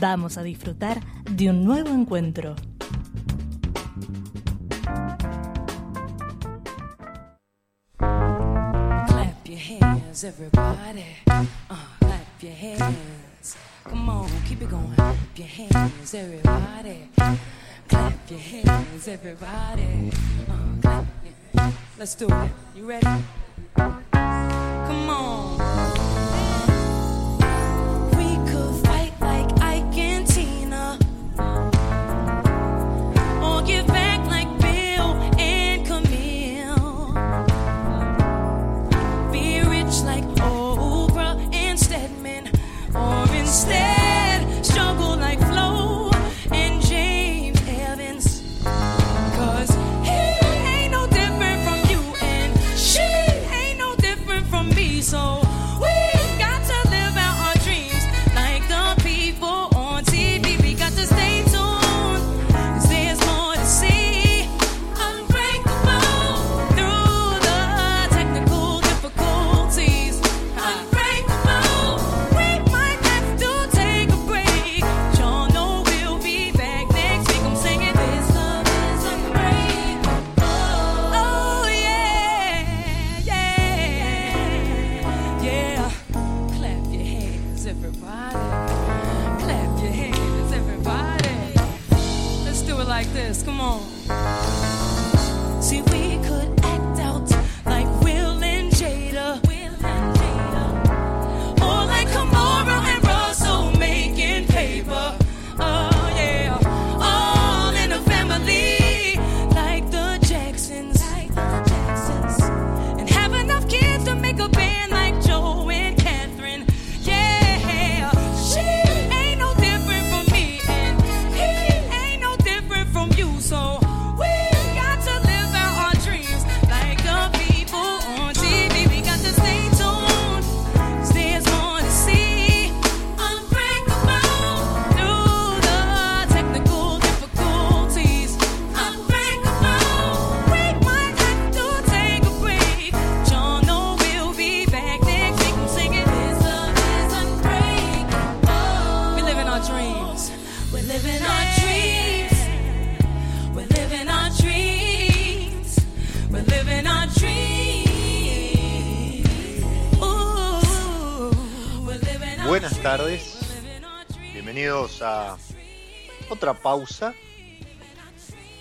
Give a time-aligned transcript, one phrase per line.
[0.00, 2.54] vamos a disfrutar de un nuevo encuentro.
[7.98, 11.04] Clap your hands, everybody.
[11.26, 13.56] Uh, clap your hands.
[13.84, 14.92] Come on, keep it going.
[14.94, 17.08] Clap your hands, everybody.
[17.88, 20.10] Clap your hands, everybody.
[20.48, 21.04] Uh, clap
[21.54, 22.50] your- Let's do it.
[22.74, 23.06] You ready?
[24.12, 26.01] Come on.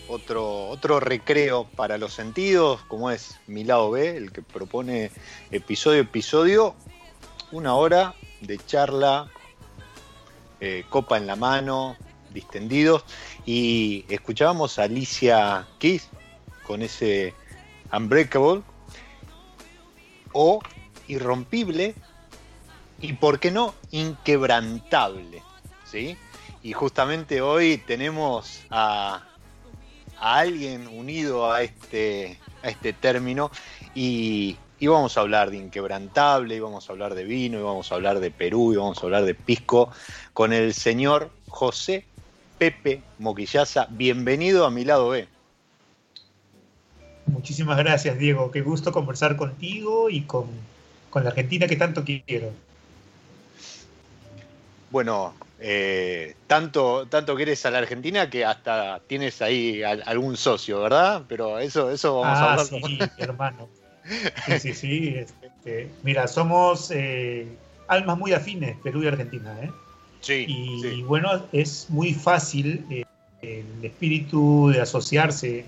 [0.07, 5.11] Otro, otro recreo para los sentidos, como es mi lado B, el que propone
[5.51, 6.75] episodio episodio,
[7.51, 9.31] una hora de charla,
[10.59, 11.95] eh, copa en la mano,
[12.33, 13.03] distendidos,
[13.45, 16.09] y escuchábamos a Alicia Keys
[16.67, 17.33] con ese
[17.91, 18.61] Unbreakable
[20.33, 20.61] o
[21.07, 21.95] Irrompible
[22.99, 25.41] y por qué no inquebrantable,
[25.85, 26.17] ¿sí?
[26.63, 29.23] Y justamente hoy tenemos a,
[30.19, 33.49] a alguien unido a este, a este término
[33.95, 37.91] y, y vamos a hablar de inquebrantable, y vamos a hablar de vino, y vamos
[37.91, 39.91] a hablar de Perú, y vamos a hablar de pisco
[40.33, 42.05] con el señor José
[42.57, 43.87] Pepe Moquillaza.
[43.89, 45.27] Bienvenido a mi lado B.
[47.25, 48.51] Muchísimas gracias, Diego.
[48.51, 50.45] Qué gusto conversar contigo y con,
[51.09, 52.51] con la Argentina que tanto quiero.
[54.89, 60.81] Bueno, eh, tanto, tanto quieres a la Argentina que hasta tienes ahí al- algún socio,
[60.81, 61.23] ¿verdad?
[61.27, 62.65] Pero eso, eso vamos a ah, hablar.
[62.65, 63.69] sí, hermano.
[64.47, 65.15] Sí, sí, sí.
[65.15, 67.47] este, mira, somos eh,
[67.87, 69.55] almas muy afines, Perú y Argentina.
[69.61, 69.69] ¿eh?
[70.21, 71.01] Sí, Y, sí.
[71.03, 73.03] bueno, es muy fácil, eh,
[73.43, 75.65] el espíritu de asociarse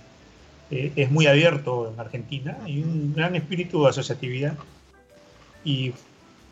[0.72, 4.56] eh, es muy abierto en Argentina, hay un gran espíritu de asociatividad.
[5.63, 5.94] Y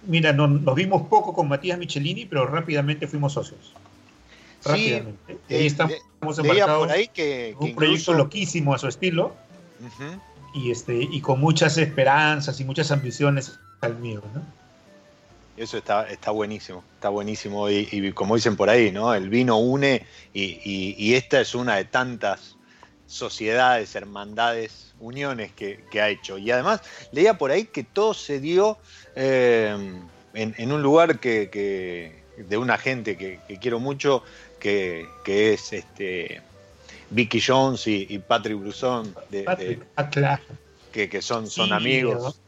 [0.03, 3.73] mira, no- nos vimos poco con Matías Michelini, pero rápidamente fuimos socios.
[4.61, 5.37] Sí, Rápidamente.
[5.49, 5.91] Y eh, ahí estamos
[6.37, 9.35] le- Leía embarcados por ahí que, en que un proyecto incluso- loquísimo a su estilo
[10.53, 14.41] y, este, y con muchas esperanzas y muchas ambiciones al mío, ¿no?
[15.57, 17.69] Eso está, está buenísimo, está buenísimo.
[17.69, 19.13] Y, como dicen por ahí, ¿no?
[19.13, 22.55] El vino une y, esta es una de tantas
[23.11, 26.37] sociedades, hermandades, uniones que, ha hecho.
[26.37, 26.81] Y además
[27.11, 28.77] leía por ahí que todo se dio
[29.15, 29.75] eh,
[30.33, 34.23] en, un lugar que, de una gente que, quiero mucho,
[34.59, 36.41] que, es este
[37.09, 39.45] Vicky Jones y, Patrick Brusson, de,
[39.95, 40.39] ah,
[40.91, 42.39] que, son, son amigos.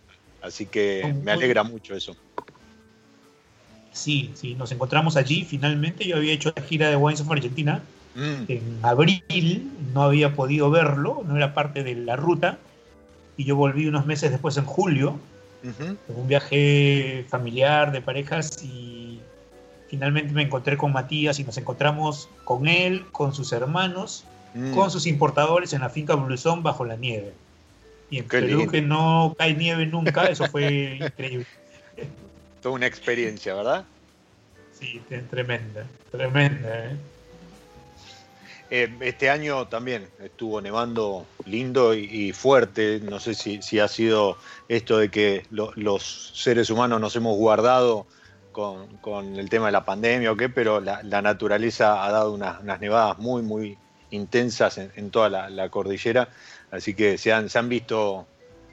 [0.42, 2.16] Así que me alegra mucho eso.
[3.92, 5.46] Sí, sí, nos encontramos allí.
[5.46, 7.82] Finalmente yo había hecho la gira de Wines of Argentina
[8.16, 8.44] mm.
[8.48, 12.58] en abril, no había podido verlo, no era parte de la ruta.
[13.38, 15.20] Y yo volví unos meses después en julio,
[15.64, 19.20] en un viaje familiar de parejas y
[19.88, 24.74] finalmente me encontré con Matías y nos encontramos con él, con sus hermanos, mm.
[24.74, 27.34] con sus importadores en la finca Blusón bajo la nieve.
[28.10, 31.48] Y en Perú que no cae nieve nunca, eso fue increíble.
[32.62, 33.86] Toda una experiencia, ¿verdad?
[34.80, 36.86] Sí, tremenda, tremenda.
[36.86, 36.98] ¿eh?
[38.70, 43.00] Eh, este año también estuvo nevando lindo y, fuerte.
[43.02, 44.38] No sé si, ha sido
[44.68, 48.08] esto de que los seres humanos nos hemos guardado
[48.52, 53.18] con, el tema de la pandemia o qué, pero la, naturaleza ha dado unas, nevadas
[53.20, 53.78] muy, muy
[54.12, 56.30] intensas en, toda la, cordillera.
[56.72, 58.26] Así que se han, se han visto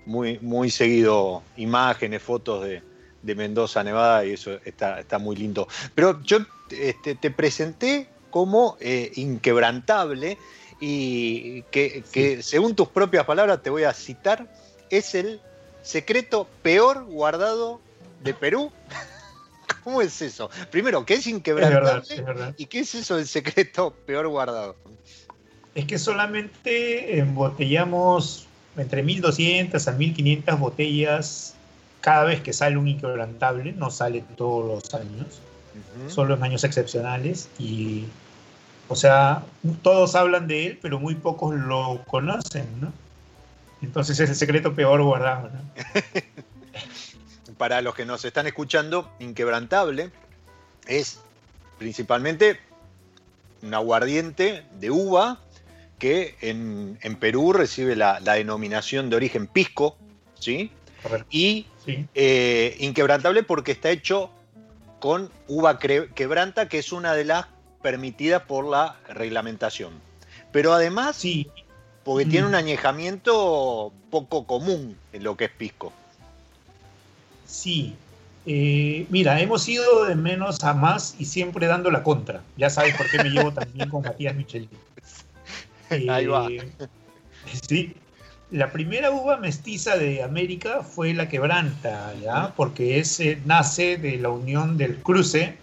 [0.06, 2.82] muy, muy seguido imágenes, fotos de,
[3.22, 5.68] Mendoza, Nevada, y eso está, está muy lindo.
[5.94, 6.38] Pero yo
[6.70, 10.38] este, te presenté como eh, inquebrantable
[10.80, 12.02] y que,
[12.42, 14.50] según tus propias palabras, te voy a citar,
[14.88, 15.40] es el
[15.82, 17.80] secreto peor guardado
[18.22, 18.72] de Perú.
[19.84, 20.50] ¿Cómo es eso?
[20.70, 22.54] Primero, ¿qué es inquebrantable?
[22.56, 24.76] ¿Y qué es eso del secreto peor guardado?
[25.74, 31.54] Es que solamente embotellamos entre 1.200 a 1.500 botellas
[32.00, 35.40] cada vez que sale un inquebrantable, no sale todos los años,
[36.08, 38.06] solo en años excepcionales y,
[38.88, 39.44] o sea,
[39.82, 42.92] todos hablan de él, pero muy pocos lo conocen, ¿no?
[43.82, 45.60] Entonces es el secreto peor guardado, ¿no?
[47.58, 50.10] Para los que nos están escuchando, inquebrantable
[50.86, 51.20] es
[51.78, 52.58] principalmente
[53.62, 55.38] un aguardiente de uva
[55.98, 59.96] que en, Perú recibe la, la, denominación de origen pisco,
[60.38, 60.72] ¿sí?
[61.30, 61.66] Y
[62.14, 64.30] eh, inquebrantable porque está hecho
[65.00, 67.46] con uva quebranta, que es una de las
[67.82, 69.92] permitidas por la reglamentación.
[70.52, 71.48] Pero además, sí.
[72.04, 75.92] porque tiene un añejamiento poco común en lo que es pisco.
[77.46, 77.94] Sí.
[78.46, 82.42] Eh, mira, hemos ido de menos a más y siempre dando la contra.
[82.56, 84.68] Ya sabes por qué me llevo también con Matías Michel.
[86.08, 86.48] Ahí va.
[86.48, 86.70] Eh,
[87.66, 87.94] sí,
[88.50, 92.52] la primera uva mestiza de América fue la quebranta, ¿ya?
[92.56, 95.54] Porque ese nace de la unión del cruce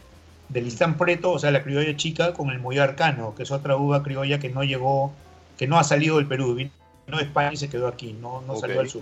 [0.49, 3.75] del Listán Preto, o sea, la criolla chica, con el Moyo Arcano, que es otra
[3.75, 5.11] uva criolla que no llegó,
[5.57, 6.71] que no ha salido del Perú, vino
[7.05, 9.01] de España y se quedó aquí, no, no salió al sur.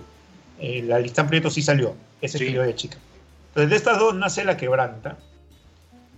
[0.58, 2.98] Eh, la Listán Preto sí salió, esa es criolla chica.
[3.48, 5.16] Entonces, de estas dos nace la quebranta.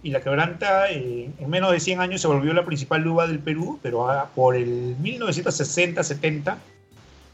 [0.02, 3.40] Y la quebranta eh, en menos de 100 años se volvió la principal uva del
[3.40, 6.56] Perú, pero por el 1960-70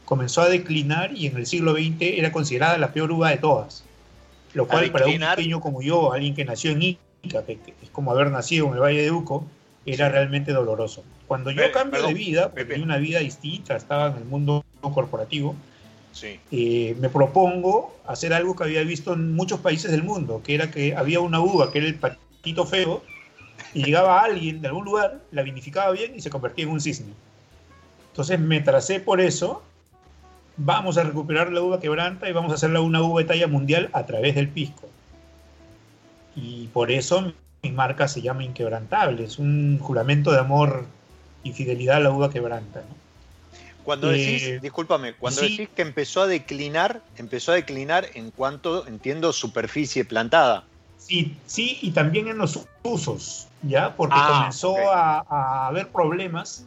[0.05, 3.83] comenzó a declinar y en el siglo XX era considerada la peor uva de todas.
[4.53, 8.11] Lo cual para un pequeño como yo, alguien que nació en Ica, que es como
[8.11, 9.45] haber nacido en el Valle de Uco,
[9.85, 11.03] era realmente doloroso.
[11.27, 15.55] Cuando yo cambio de vida, porque una vida distinta, estaba en el mundo corporativo,
[16.51, 20.71] eh, me propongo hacer algo que había visto en muchos países del mundo, que era
[20.71, 23.03] que había una uva que era el patito feo,
[23.73, 27.13] y llegaba alguien de algún lugar, la vinificaba bien y se convertía en un cisne.
[28.11, 29.61] Entonces me tracé por eso
[30.57, 33.89] vamos a recuperar la uva quebranta y vamos a hacerla una uva de talla mundial
[33.93, 34.87] a través del pisco.
[36.35, 37.33] Y por eso
[37.63, 40.85] mi marca se llama Inquebrantable, es un juramento de amor
[41.43, 42.83] y fidelidad a la uva quebranta.
[43.83, 48.87] Cuando decís, eh, discúlpame, cuando decís que empezó a declinar, empezó a declinar en cuanto,
[48.87, 50.63] entiendo, superficie plantada.
[50.97, 53.95] Sí, sí, y también en los usos, ¿ya?
[53.95, 56.65] Porque ah, comenzó a, a haber problemas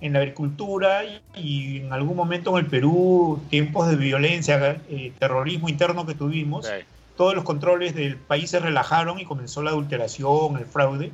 [0.00, 1.02] en la agricultura
[1.34, 6.70] y, en algún momento en el Perú, tiempos de violencia, eh, terrorismo interno que tuvimos,
[7.16, 11.12] todos los controles del país se relajaron y comenzó la adulteración, el fraude,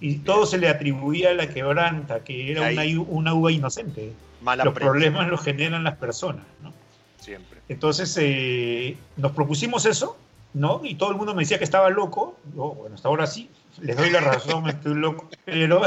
[0.00, 4.12] y todo se le atribuía a la quebranta, que era una, una, uva inocente.
[4.64, 6.72] los problemas los generan las personas, ¿no?
[7.18, 7.60] Siempre.
[7.68, 10.16] Entonces eh, nos propusimos eso,
[10.54, 10.80] ¿no?
[10.84, 12.36] Y todo el mundo me decía que estaba loco.
[12.54, 13.50] bueno, hasta ahora sí,
[13.82, 15.82] les doy la razón, estoy loco, pero...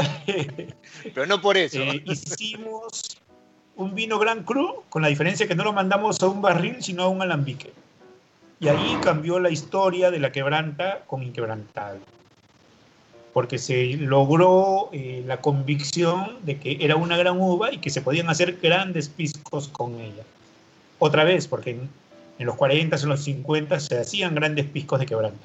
[1.14, 1.78] pero no por eso.
[1.78, 3.20] Eh, hicimos
[3.76, 7.04] un vino Gran Cru, con la diferencia que no lo mandamos a un barril, sino
[7.04, 7.72] a un alambique.
[8.60, 12.00] Y ahí cambió la historia de la quebranta con inquebrantable.
[13.32, 18.00] Porque se logró eh, la convicción de que era una gran uva y que se
[18.00, 20.22] podían hacer grandes piscos con ella.
[21.00, 21.88] Otra vez, porque en,
[22.38, 25.44] en los 40, en los 50 se hacían grandes piscos de quebranta.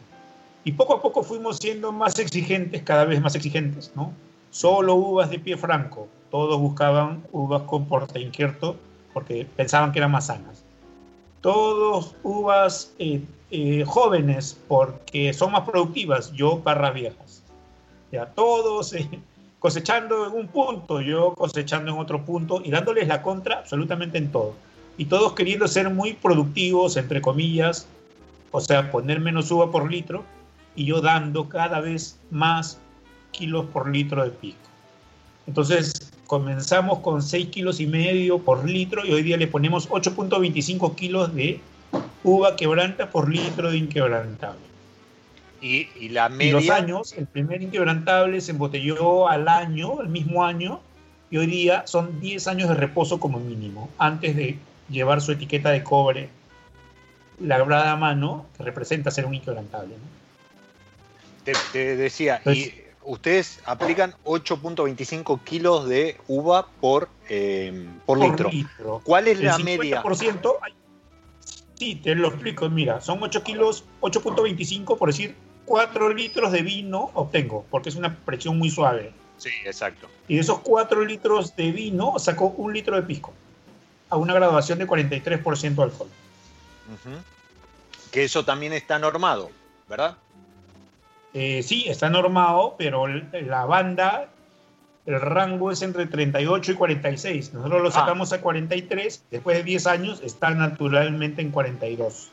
[0.63, 4.13] Y poco a poco fuimos siendo más exigentes, cada vez más exigentes, ¿no?
[4.51, 6.08] Solo uvas de pie franco.
[6.32, 8.75] Todos buscaban uvas con porte inquierto
[9.13, 10.63] porque pensaban que eran más sanas.
[11.42, 17.44] Todos uvas eh, eh, jóvenes porque son más productivas, yo barras viejas.
[18.12, 19.10] Ya todos eh,
[19.60, 24.32] cosechando en un punto, yo cosechando en otro punto y dándoles la contra absolutamente en
[24.32, 24.54] todo.
[24.98, 27.88] Y todos queriendo ser muy productivos, entre comillas,
[28.51, 30.25] o sea, poner menos uva por litro
[30.76, 32.80] y yo dando cada vez más
[33.32, 34.60] kilos por litro de pisco.
[35.48, 40.96] Entonces comenzamos con 6 kilos y medio por litro y hoy día le ponemos 8.25
[40.96, 41.60] kilos de
[42.24, 44.60] uva quebranta por litro de inquebrantable.
[45.62, 46.50] Y, y la media.
[46.50, 50.80] Y los años, el primer inquebrantable se embotelló al año, el mismo año,
[51.32, 54.58] y hoy día son 10 años de reposo como mínimo, antes de
[54.90, 56.30] llevar su etiqueta de cobre
[57.40, 59.96] labrada a mano, que representa ser un inquebrantable.
[59.96, 60.19] ¿no?
[61.53, 68.50] Te, te decía, Pues- y ustedes aplican 8.25 kilos de uva por, eh, por, litro.
[68.50, 69.01] litro.
[69.03, 70.03] ¿Cuál es El la media?
[70.03, 70.74] 50%, ay,
[71.75, 72.70] sí, te lo explico.
[72.70, 78.15] Mira, son 8 kilos, 8.25, por decir, 4 litros de vino obtengo, porque es una
[78.15, 79.13] presión muy suave.
[79.38, 80.08] Sí, exacto.
[80.27, 83.34] Y de esos 4 litros de vino sacó un litro de pisco,
[84.10, 86.10] a una graduación de 43% alcohol.
[86.94, 87.15] Ujú.
[88.12, 89.50] Que eso también está normado,
[89.88, 90.18] ¿verdad?
[91.34, 94.30] Eh, sí, está normado, pero la banda,
[95.06, 97.54] el rango es entre 38 y 46.
[97.54, 97.92] Nosotros lo Ah.
[97.92, 102.30] sacamos a 43, después de 10 años está naturalmente en 42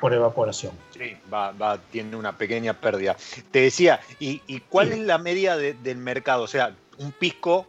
[0.00, 0.72] por evaporación.
[0.92, 3.16] Sí, va, va, tiene una pequeña pérdida.
[3.50, 4.94] Te decía, ¿y, y cuál Sí.
[4.94, 6.42] es la media de- del mercado?
[6.42, 7.66] O sea, un pisco,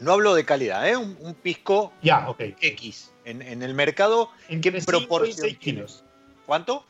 [0.00, 0.96] no hablo de calidad, ¿eh?
[0.96, 2.40] un, un pisco Ya, ok.
[2.60, 3.10] X.
[3.24, 5.78] En, en el mercado, Entre ¿qué 5 y proporción 6 tiene?
[5.78, 6.04] kilos.
[6.44, 6.84] ¿Cuánto?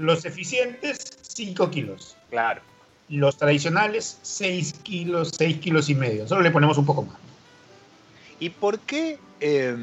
[0.00, 2.16] Los eficientes, 5 kilos.
[2.30, 2.62] Claro.
[3.10, 6.26] Los tradicionales, 6 kilos, 6 kilos y medio.
[6.26, 7.16] Solo le ponemos un poco más.
[8.38, 9.76] ¿Y por qué eh,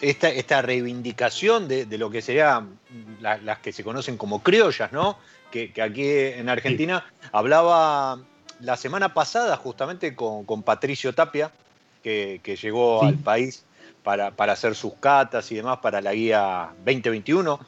[0.00, 2.78] esta, esta reivindicación de, de lo que serían
[3.20, 5.16] la- las que se conocen como criollas, ¿no?
[5.52, 8.18] Que, que aquí en Argentina hablaba
[8.60, 11.52] la semana pasada justamente con, con Patricio Tapia,
[12.02, 13.06] que, que llegó Sí.
[13.06, 13.62] al país
[14.02, 17.60] para, para hacer sus catas y demás para la guía 2021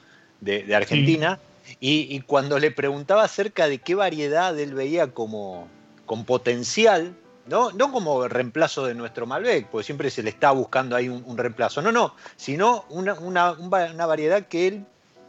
[0.44, 1.38] de, de Argentina.
[1.80, 5.68] Y, y cuando le preguntaba acerca de qué variedad él veía como
[6.06, 7.14] con potencial,
[7.46, 7.70] ¿no?
[7.72, 11.36] no como reemplazo de nuestro Malbec, porque siempre se le está buscando ahí un, un
[11.38, 14.84] reemplazo, no, no, sino una, una- una variedad que él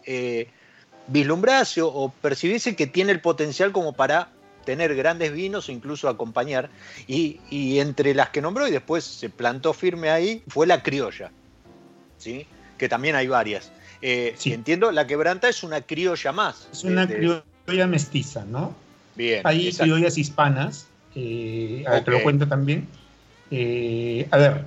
[0.06, 0.50] eh,
[1.08, 4.30] vislumbrase o, o percibiese que tiene el potencial como para
[4.66, 6.70] tener grandes vinos o incluso acompañar.
[7.08, 11.32] Y, y entre las que nombró y después se plantó firme ahí fue la criolla,
[12.18, 12.46] ¿sí?
[12.78, 13.72] que también hay varias.
[14.02, 14.54] Eh, Sí.
[14.54, 16.68] Entiendo, la quebranta es una criolla más.
[16.72, 18.76] Es una de- de- criolla mestiza, ¿no?
[19.16, 19.84] Bien, Hay exacto.
[19.94, 22.88] criollas hispanas, eh, a te lo cuento también.
[23.52, 24.66] Eh, a ver,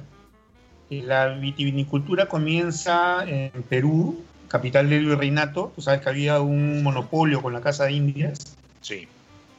[0.91, 5.73] la vitivinicultura comienza en Perú, capital del virreinato.
[5.77, 9.07] Tú sabes que había un monopolio con la Casa de Indias Sí.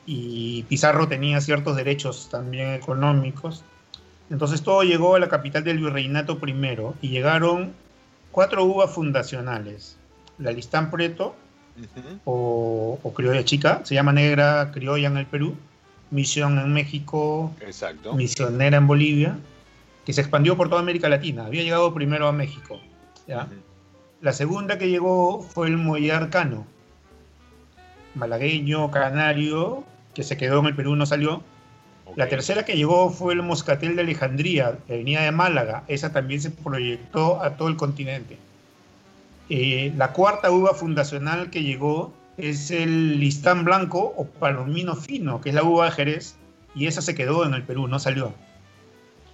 [0.07, 3.63] y Pizarro tenía ciertos derechos también económicos.
[4.31, 7.73] Entonces todo llegó a la capital del virreinato primero y llegaron
[8.39, 9.98] cuatro uvas fundacionales.
[10.38, 11.36] La Listán Preto,
[12.24, 15.58] o, o criolla chica, se llama negra criolla en el Perú,
[16.10, 18.13] misión en México, Exacto.
[18.13, 19.38] misionera en Bolivia,
[20.05, 21.48] que se expandió por toda América Latina.
[21.48, 22.79] Había llegado primero a México.
[24.22, 26.65] La segunda que llegó fue el Mollar Cano,
[28.15, 31.43] malagueño, canario, que se quedó en el Perú, no salió.
[32.16, 35.84] La tercera que llegó fue el Moscatel de Alejandría, que venía de Málaga.
[35.88, 38.38] Esa también se proyectó a todo el continente.
[39.50, 45.50] Eh, la cuarta uva fundacional que llegó es el listán blanco o palomino fino, que
[45.50, 46.36] es la uva de Jerez,
[46.75, 48.34] y esa se quedó en el Perú, no salió.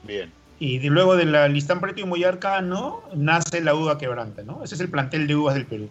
[0.03, 0.31] Bien.
[0.59, 4.63] Y de- luego de la listán preto y mollarcano nace la uva quebranta, ¿no?
[4.63, 5.89] Ese es el plantel de uvas del Perú.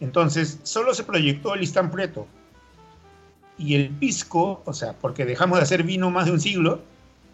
[0.00, 2.26] Entonces, solo se proyectó el listán preto.
[3.60, 6.80] Y el pisco, o sea, porque dejamos de hacer vino más de un siglo,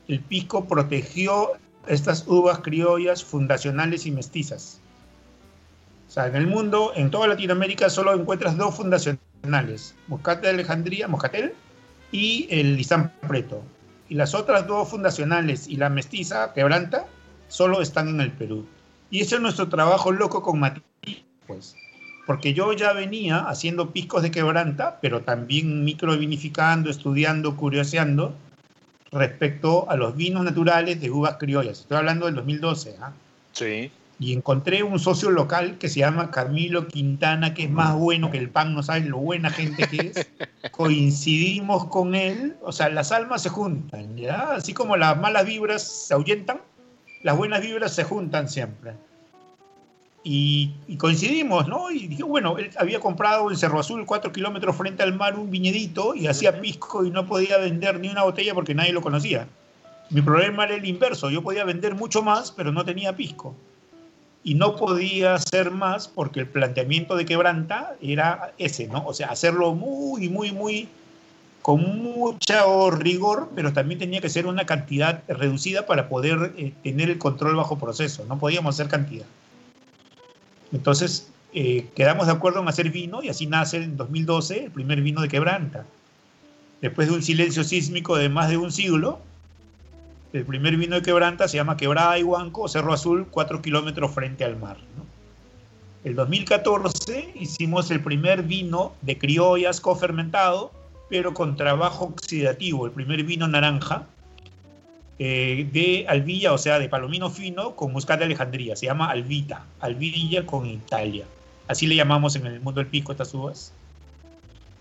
[0.09, 1.53] el pisco protegió
[1.87, 4.81] estas uvas criollas fundacionales y mestizas.
[6.09, 11.07] O sea, en el mundo, en toda Latinoamérica, solo encuentras dos fundacionales, Moscatel de Alejandría,
[11.07, 11.55] Moscatel,
[12.11, 13.63] y el Listán Preto.
[14.09, 17.07] Y las otras dos fundacionales y la mestiza, Quebranta,
[17.47, 18.67] solo están en el Perú.
[19.11, 20.83] Y ese es nuestro trabajo loco con Matías,
[21.47, 21.77] pues.
[22.27, 28.35] Porque yo ya venía haciendo piscos de quebranta, pero también microvinificando, estudiando, curioseando
[29.13, 31.81] respecto a los vinos naturales de uvas criollas.
[31.81, 32.97] Estoy hablando del 2012.
[33.01, 33.13] ¿ah?
[33.53, 33.93] Sí.
[34.19, 38.39] Y encontré un socio local que se llama Camilo Quintana, que es más bueno que
[38.39, 40.27] el pan, no sabes lo buena gente que es.
[40.73, 44.55] Coincidimos con él, o sea, las almas se juntan, ¿ya?
[44.55, 46.61] Así como las malas vibras se ahuyentan,
[47.23, 48.95] las buenas vibras se juntan siempre.
[50.29, 51.89] Y, y coincidimos, ¿no?
[51.89, 55.53] Y dije, bueno, él había comprado en Cerro Azul, cuatro kilómetros frente al mar, un
[55.53, 59.47] viñedito y hacía pisco y no podía vender ni una botella porque nadie lo conocía.
[60.11, 63.55] Mi problema era el inverso, yo podía vender mucho más, pero no tenía pisco
[64.43, 69.07] y no podía hacer más porque el planteamiento de quebranta era ese, ¿no?
[69.07, 70.89] O sea, hacerlo muy, muy, muy,
[71.63, 77.11] con mucho rigor, pero también tenía que ser una cantidad reducida para poder eh, tener
[77.11, 79.27] el control bajo proceso, no podíamos hacer cantidad.
[80.73, 85.01] Entonces, eh, quedamos de acuerdo en hacer vino y así nace en 2012 el primer
[85.01, 85.87] vino de quebranta.
[86.83, 89.21] Después de un silencio sísmico de más de un siglo,
[90.33, 94.45] el primer vino de Quebranta se llama Quebrada y Huanco, Cerro Azul, 4 kilómetros frente
[94.45, 94.77] al mar.
[96.05, 100.73] El 2014 hicimos el primer vino de criollas cofermentado,
[101.09, 104.07] pero con trabajo oxidativo, el primer vino naranja
[105.19, 108.77] eh, de Alvilla, o sea, de palomino fino con muscat de Alejandría.
[108.77, 111.25] Se llama Alvita, Alvilla con Italia.
[111.69, 113.73] Así le llamamos en el mundo del pisco estas uvas.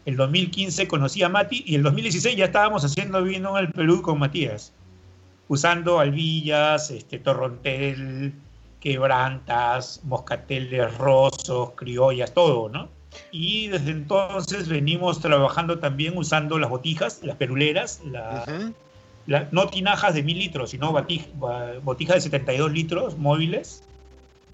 [0.06, 4.01] El 2015 conocí a Mati y el 2016 ya estábamos haciendo vino en el Perú
[4.01, 4.72] con Matías
[5.48, 8.34] usando albillas, este, torrontel,
[8.80, 12.89] quebrantas, moscateles rosos, criollas, todo, ¿no?
[13.32, 18.01] Y desde entonces venimos trabajando también usando las botijas, las peruleras,
[19.27, 20.94] no tinajas de mil litros, sino
[21.84, 23.84] botijas de 72 litros móviles,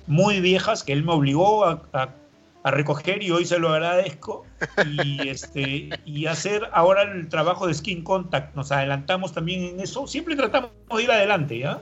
[0.07, 2.09] muy viejas, que él me obligó a, a
[2.63, 4.45] a recoger y hoy se lo agradezco.
[4.85, 8.55] Y este y hacer ahora el trabajo de skin contact.
[8.55, 10.07] Nos adelantamos también en eso.
[10.07, 11.81] Siempre tratamos de ir adelante ya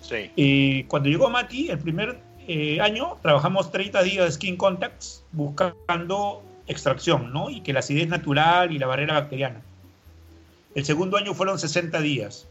[0.00, 0.30] sí.
[0.36, 6.42] Eh, cuando llegó Mati el primer eh, año trabajamos 30 días de skin contacts buscando
[6.66, 9.60] extracción no y que la acidez natural y la barrera bacteriana
[10.74, 12.46] el segundo año fueron 60 días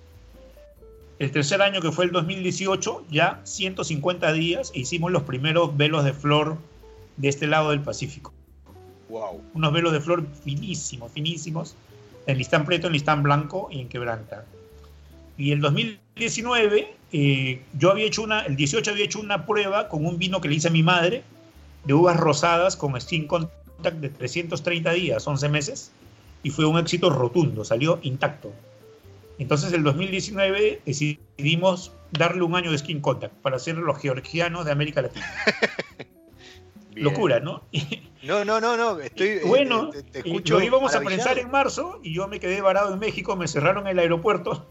[1.21, 6.03] el tercer año que fue el 2018 ya 150 días e hicimos los primeros velos
[6.03, 6.57] de flor
[7.17, 8.33] de este lado del Pacífico.
[9.07, 9.39] Wow.
[9.53, 11.75] Unos velos de flor finísimos, finísimos,
[12.25, 14.45] en listán preto, en listán blanco y en quebranta.
[15.37, 20.07] Y el 2019, eh, yo había hecho una, el 18 había hecho una prueba con
[20.07, 21.21] un vino que le hice a mi madre,
[21.85, 25.91] de uvas rosadas con Steam Contact de 330 días, 11 meses,
[26.43, 28.51] y fue un éxito rotundo, salió intacto.
[29.37, 34.71] Entonces, el 2019 decidimos darle un año de Skin Contact para ser los georgianos de
[34.71, 35.25] América Latina.
[36.95, 37.63] locura, ¿no?
[38.23, 39.29] No, no, no, no, estoy...
[39.29, 42.93] Eh, bueno, te, escucho lo íbamos a pensar en marzo y yo me quedé varado
[42.93, 44.69] en México, me cerraron el aeropuerto,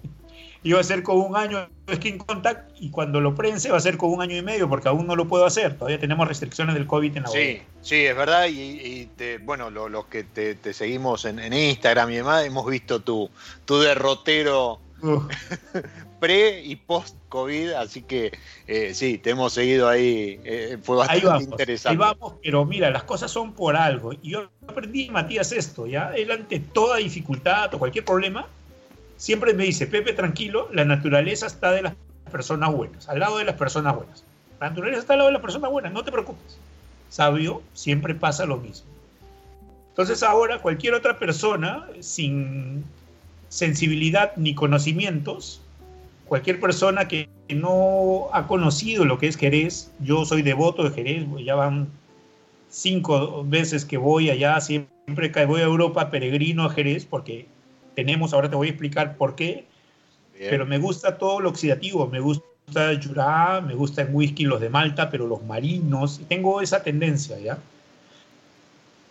[0.63, 3.97] iba a ser con un año Skin Contact y cuando lo prense va a ser
[3.97, 6.87] con un año y medio porque aún no lo puedo hacer, todavía tenemos restricciones del
[6.87, 9.09] COVID en la Sí, sí, es verdad y,
[9.43, 13.31] bueno, los que te, seguimos en, Instagram y demás, hemos visto tu,
[13.65, 14.81] tu derrotero
[16.21, 18.33] pre y post COVID, así que
[18.67, 21.89] eh, sí, te hemos seguido ahí, eh, fue bastante interesante.
[21.89, 24.13] Ahí vamos, pero mira, las cosas son por algo.
[24.13, 26.13] Y yo aprendí, Matías, esto, ¿ya?
[26.15, 28.47] Él ante toda dificultad o cualquier problema,
[29.21, 31.95] siempre me dice, Pepe, tranquilo, la naturaleza está de las
[32.33, 34.25] personas buenas, al lado de las personas buenas.
[34.59, 36.57] La naturaleza está al lado de las personas buenas, no te preocupes.
[37.11, 38.89] Sabio, siempre pasa lo mismo.
[39.91, 42.83] Entonces ahora cualquier otra persona sin
[43.51, 45.61] sensibilidad ni conocimientos,
[46.25, 51.27] cualquier persona que no ha conocido lo que es Jerez, yo soy devoto de Jerez,
[51.45, 51.89] ya van
[52.71, 57.47] cinco veces que voy allá, siempre voy a Europa peregrino a Jerez, porque
[57.95, 59.65] tenemos, ahora te voy a explicar por qué,
[60.39, 64.61] pero me gusta todo lo oxidativo, me gusta el Jurá, me gusta el whisky, los
[64.61, 67.59] de Malta, pero los marinos, tengo esa tendencia, ¿ya?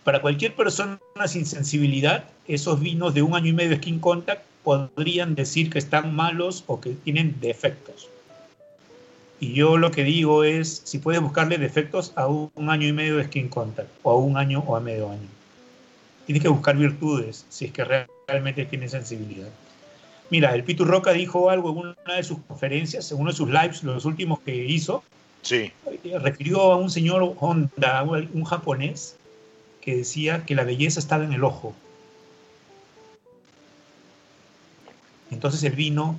[0.02, 4.42] Para cualquier persona sin sensibilidad, esos vinos de un año y medio de Skin Contact
[4.64, 8.08] podrían decir que están malos o que tienen defectos.
[9.40, 13.16] Y yo lo que digo es, si puedes buscarle defectos a un año y medio
[13.16, 15.28] de Skin Contact, o a un año o a medio año.
[16.30, 17.84] Tienes que buscar virtudes, si es que
[18.28, 19.48] realmente tiene sensibilidad.
[20.30, 23.48] Mira, el Pitu Roca dijo algo en una de sus conferencias, en uno de sus
[23.50, 25.02] lives, los últimos que hizo.
[25.42, 25.72] Sí.
[26.20, 29.16] Refirió a un señor Honda, un japonés,
[29.80, 31.74] que decía que la belleza estaba en el ojo.
[35.32, 36.16] Entonces el vino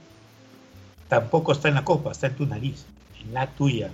[1.08, 2.84] tampoco está en la copa, está en tu nariz,
[3.24, 3.90] en la tuya.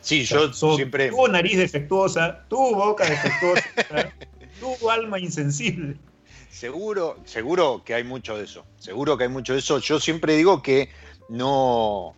[0.00, 1.10] Sí, O sea, yo siempre.
[1.10, 3.64] Tuvo nariz defectuosa, tuvo boca defectuosa,
[4.58, 5.96] tuvo alma insensible.
[6.50, 8.64] Seguro, seguro que hay mucho de eso.
[8.78, 9.78] Seguro que hay mucho de eso.
[9.78, 10.88] Yo siempre digo que
[11.28, 12.14] no,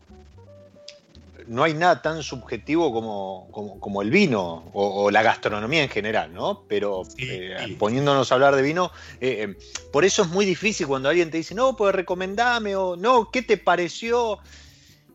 [1.49, 5.89] no hay nada tan subjetivo como, como, como el vino o, o la gastronomía en
[5.89, 6.63] general, ¿no?
[6.69, 7.77] Pero Sí, eh, sí.
[7.79, 9.57] poniéndonos a hablar de vino, eh, eh,
[9.93, 13.43] por eso es muy difícil cuando alguien te dice, no, pues recomendame o no, ¿qué
[13.43, 14.39] te pareció?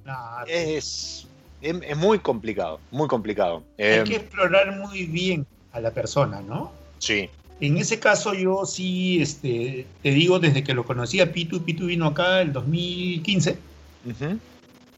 [0.06, 1.26] Nah, Es,
[1.62, 3.64] es, es muy complicado, muy complicado.
[3.78, 6.83] hay Eh, que explorar muy bien a la persona, ¿no?
[7.04, 11.64] Sí, En ese caso yo sí, este, te digo, desde que lo conocí a Pitu,
[11.64, 13.58] Pitu vino acá el 2015
[14.06, 14.40] Ujú.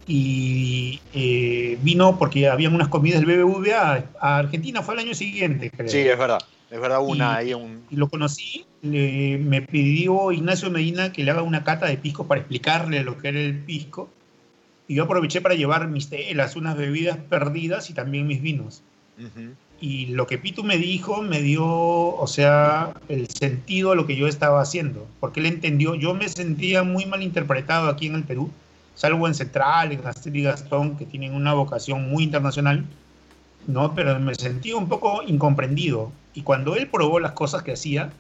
[0.08, 5.72] y eh, vino porque habían unas comidas del BBVA a Argentina, fue el año siguiente,
[5.72, 5.90] creo.
[5.90, 6.40] sí, es verdad.
[6.70, 7.84] Es verdad, una Y- ahí un.
[7.90, 12.26] y lo conocí, le- me pidió Ignacio Medina que le haga una cata de pisco
[12.28, 14.10] para explicarle lo que era el pisco.
[14.88, 18.82] Y yo aproveché para llevar mis telas, unas bebidas perdidas y también mis vinos.
[19.18, 19.54] Ujú.
[19.82, 24.16] Y lo que Pitu me dijo me dio, o sea, el sentido a lo que
[24.16, 25.06] yo estaba haciendo.
[25.20, 28.50] Porque él entendió, yo me sentía muy mal interpretado aquí en el Perú,
[28.96, 32.86] salvo en Central, en Astrid y Gastón, que tienen una vocación muy internacional,
[33.68, 33.94] ¿no?
[33.94, 36.12] Pero me sentía un poco incomprendido.
[36.34, 38.12] Y cuando él probó las cosas que hacía,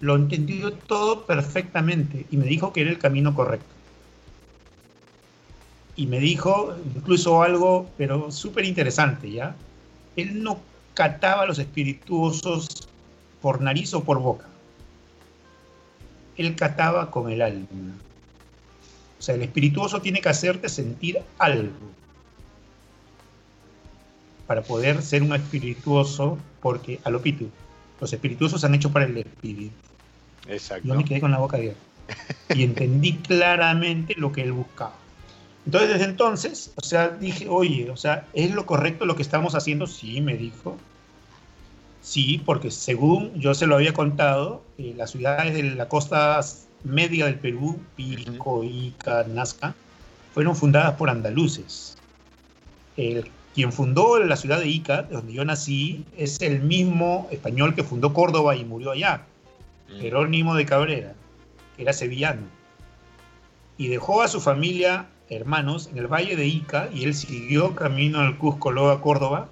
[0.00, 3.66] lo entendió todo perfectamente y me dijo que era el camino correcto.
[5.96, 9.54] Y me dijo incluso algo, pero súper interesante, ¿ya?
[10.16, 10.58] Él no
[10.94, 12.88] cataba los espirituosos
[13.42, 14.46] por nariz o por boca.
[16.36, 17.66] Él cataba con el alma.
[19.18, 21.94] O sea, el espirituoso tiene que hacerte sentir algo
[24.46, 27.48] para poder ser un espirituoso, porque a lo pitu,
[28.00, 29.74] los espirituosos se han hecho para el espíritu.
[30.48, 30.86] Exacto.
[30.86, 31.80] Yo me quedé con la boca abierta
[32.54, 34.94] y entendí claramente lo que él buscaba.
[35.66, 39.54] Entonces, desde entonces, o sea, dije, oye, o sea, ¿es lo correcto lo que estamos
[39.54, 39.86] haciendo?
[39.86, 40.76] Sí, me dijo.
[42.02, 46.38] Sí, porque según yo se lo había contado, eh, las ciudades de la costa
[46.84, 49.74] media del Perú, Pisco, Ica, Nazca,
[50.34, 51.96] fueron fundadas por andaluces.
[52.98, 57.84] El, quien fundó la ciudad de Ica, donde yo nací, es el mismo español que
[57.84, 59.22] fundó Córdoba y murió allá.
[59.88, 60.00] Mm.
[60.00, 61.14] Jerónimo de Cabrera,
[61.76, 62.42] que era sevillano,
[63.78, 68.20] y dejó a su familia, hermanos, en el valle de Ica, y él siguió camino
[68.20, 69.48] al Cusco, luego a Córdoba,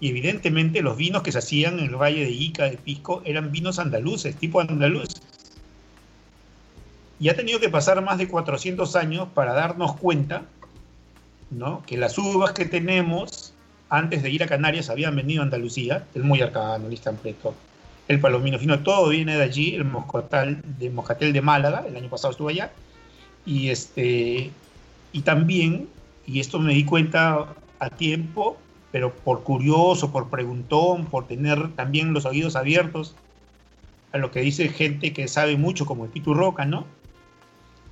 [0.00, 3.52] y evidentemente los vinos que se hacían en el valle de Ica, de Pisco, eran
[3.52, 5.08] vinos andaluces, tipo andaluz.
[7.20, 10.42] Y ha tenido que pasar más de 400 años para darnos cuenta
[11.50, 11.82] ¿no?
[11.86, 13.54] que las uvas que tenemos
[13.88, 17.54] antes de ir a Canarias habían venido a Andalucía, el muy arcano, el Istampleto,
[18.08, 22.08] el palomino fino, todo viene de allí, el moscatel de, moscatel de Málaga, el año
[22.08, 22.72] pasado estuve allá,
[23.44, 24.50] y, este,
[25.12, 25.88] y también,
[26.26, 28.56] y esto me di cuenta a tiempo,
[28.90, 33.14] pero por curioso, por preguntón, por tener también los oídos abiertos
[34.12, 36.86] a lo que dice gente que sabe mucho, como el Pitu Roca, ¿no?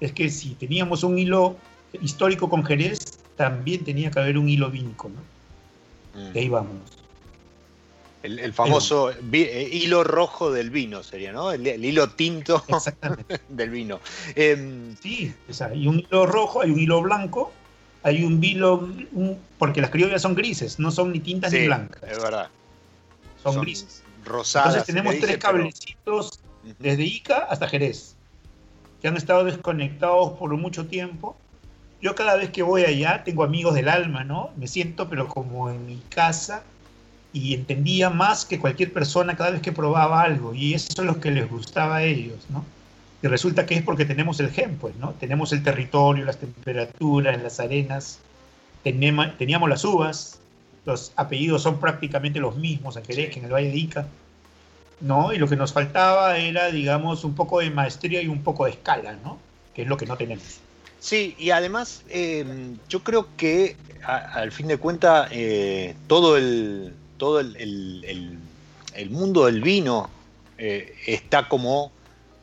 [0.00, 1.56] Es que si teníamos un hilo
[2.00, 6.20] histórico con Jerez, también tenía que haber un hilo vínico, ¿no?
[6.20, 6.36] Mm.
[6.36, 6.99] Y ahí vámonos.
[8.22, 11.52] El, el famoso vi- eh, hilo rojo del vino sería, ¿no?
[11.52, 12.62] El, el hilo tinto
[13.48, 14.00] del vino.
[14.34, 17.50] Em, Sí, o sea, hay un hilo rojo, hay un hilo blanco,
[18.02, 18.74] hay un hilo,
[19.12, 22.50] un- porque las criollas son grises, no son ni tintas ni blancas, es verdad.
[23.42, 24.02] son, grises.
[24.22, 24.74] Rosadas.
[24.74, 26.40] Entonces tenemos tres cablecitos
[26.78, 28.16] desde Ica hasta Jerez,
[29.00, 31.36] que han estado desconectados por mucho tiempo.
[32.02, 34.50] Yo cada vez que voy allá tengo amigos del alma, ¿no?
[34.56, 36.64] Me siento pero como en mi casa
[37.32, 41.20] y entendía más que cualquier persona cada vez que probaba algo y eso es lo
[41.20, 42.64] que les gustaba a ellos, ¿no?
[43.22, 45.12] Y resulta que es porque tenemos el gen, pues, ¿no?
[45.12, 48.18] Tenemos el territorio, las temperaturas, las arenas,
[48.82, 50.40] teníamos las uvas,
[50.86, 54.06] los apellidos son prácticamente los mismos en Jerez que en el Valle de Ica,
[55.00, 55.32] ¿no?
[55.32, 58.72] Y lo que nos faltaba era, digamos, un poco de maestría y un poco de
[58.72, 59.38] escala, ¿no?
[59.74, 60.60] Que es lo que no tenemos.
[60.98, 67.38] Sí, y además em, yo creo que al fin de cuentas eh, todo el todo
[67.38, 68.38] el, el- el-
[68.94, 70.10] el mundo del vino
[70.58, 71.92] eh, está como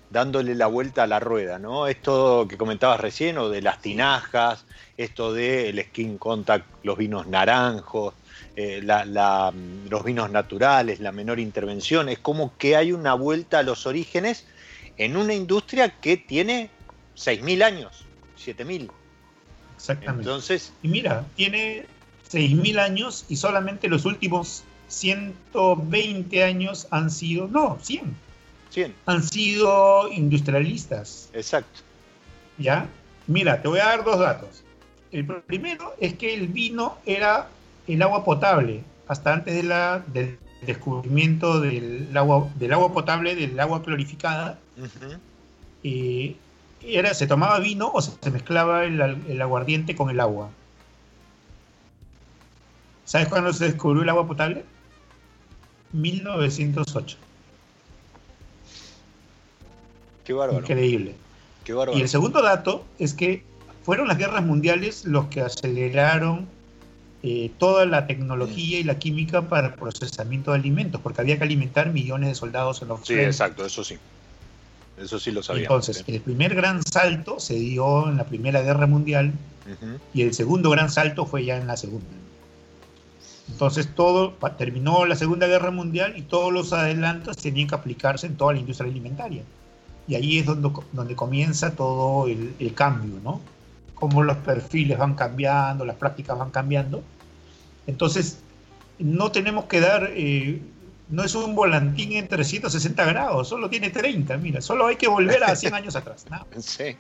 [0.10, 1.88] dándole la vuelta a la rueda, ¿no?
[1.88, 8.14] Esto que comentabas recién, o de las tinajas, esto del skin contact, los vinos naranjos,
[8.56, 9.54] eh, la- la-
[9.90, 14.46] los vinos naturales, la menor intervención, es como que hay una vuelta a los orígenes
[14.98, 16.70] en una industria que tiene
[17.16, 18.06] 6.000 años,
[18.38, 18.90] 7.000.
[19.76, 20.22] Exactamente.
[20.22, 21.86] Entonces, Y mira, tiene
[22.32, 28.16] 6.000 años y solamente los últimos 120 años han sido, no, 100,
[28.70, 31.82] 100, han sido industrialistas, exacto.
[32.58, 32.88] ¿ya?
[33.28, 34.64] Mira, te voy a dar dos datos.
[35.12, 37.50] El primero es que el vino era
[37.88, 43.60] el agua potable, hasta antes de la, del descubrimiento del agua, del agua potable, del
[43.60, 44.60] agua clorificada,
[45.84, 46.36] eh,
[46.82, 50.50] era, se tomaba vino o se, se mezclaba el, el aguardiente con el agua.
[53.08, 54.66] ¿Sabes cuándo se descubrió el agua potable?
[55.94, 57.18] 1908.
[60.26, 60.60] Qué bárbaro.
[60.60, 61.16] Increíble.
[61.64, 61.98] Qué bárbaro.
[61.98, 63.46] Y el segundo dato es que
[63.84, 66.48] fueron las guerras mundiales los que aceleraron
[67.24, 71.46] eh, toda la tecnología y la química para el procesamiento de alimentos, porque había que
[71.46, 73.36] alimentar millones de soldados en los Sí, frentes.
[73.36, 73.96] exacto, eso sí.
[75.02, 75.62] Eso sí lo sabía.
[75.62, 76.14] Entonces, sí.
[76.14, 79.32] el primer gran salto se dio en la Primera Guerra Mundial
[80.14, 82.06] y el segundo gran salto fue ya en la Segunda.
[83.50, 88.36] Entonces, todo terminó la Segunda Guerra Mundial y todos los adelantos tenían que aplicarse en
[88.36, 89.44] toda la industria alimentaria.
[90.08, 93.42] Y ahí es donde, donde comienza todo el, el cambio, ¿no?
[93.96, 97.04] Cómo los perfiles van cambiando, las prácticas van cambiando.
[97.88, 98.40] Entonces,
[99.00, 100.62] no tenemos que dar, eh,
[101.10, 105.44] no es un volantín en 360 grados, solo tiene 30, mira, solo hay que volver
[105.44, 106.26] a 100 años atrás.
[106.30, 106.42] más.
[106.60, 106.96] Sí.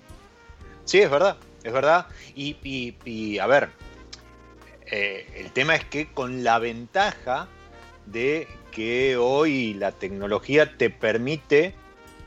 [0.85, 2.07] Sí, es verdad, es verdad.
[2.35, 3.69] Y, y- y, a ver,
[4.91, 7.47] eh, el tema es que con la ventaja
[8.05, 11.73] de que hoy la tecnología te permite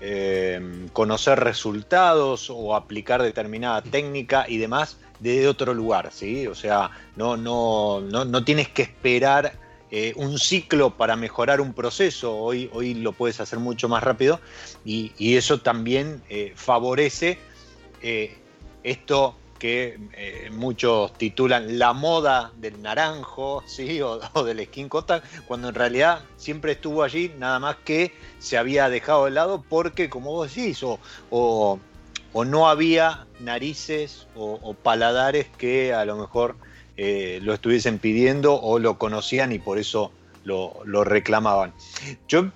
[0.00, 6.46] eh, conocer resultados o aplicar determinada técnica y demás desde otro lugar, ¿sí?
[6.46, 9.52] O sea, no, no, no, no tienes que esperar
[9.90, 14.40] eh, un ciclo para mejorar un proceso, hoy, hoy lo puedes hacer mucho más rápido
[14.84, 16.22] y, eso también
[16.54, 17.38] favorece
[18.82, 24.00] esto que eh, muchos titulan la moda del naranjo, ¿sí?
[24.00, 24.88] o, o del skin
[25.46, 30.10] cuando en realidad siempre estuvo allí, nada más que se había dejado de lado porque,
[30.10, 30.98] como vos decís, o,
[31.30, 31.78] o-
[32.32, 36.56] o no había narices o, paladares que a lo mejor
[36.96, 40.12] eh, lo estuviesen pidiendo o lo conocían y por eso
[40.44, 41.74] lo, lo reclamaban.
[42.28, 42.50] Yo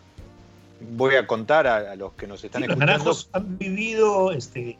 [0.81, 2.93] voy a contar a, a los que nos están Sí, los escuchando.
[2.93, 4.77] naranjos han vivido este,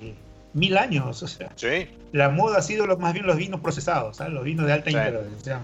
[0.55, 4.17] mil años, o sea, Sí, la moda ha sido lo, más bien los vinos procesados,
[4.17, 4.33] ¿sabes?
[4.33, 4.97] los vinos de alta Sí.
[4.97, 5.61] intervención.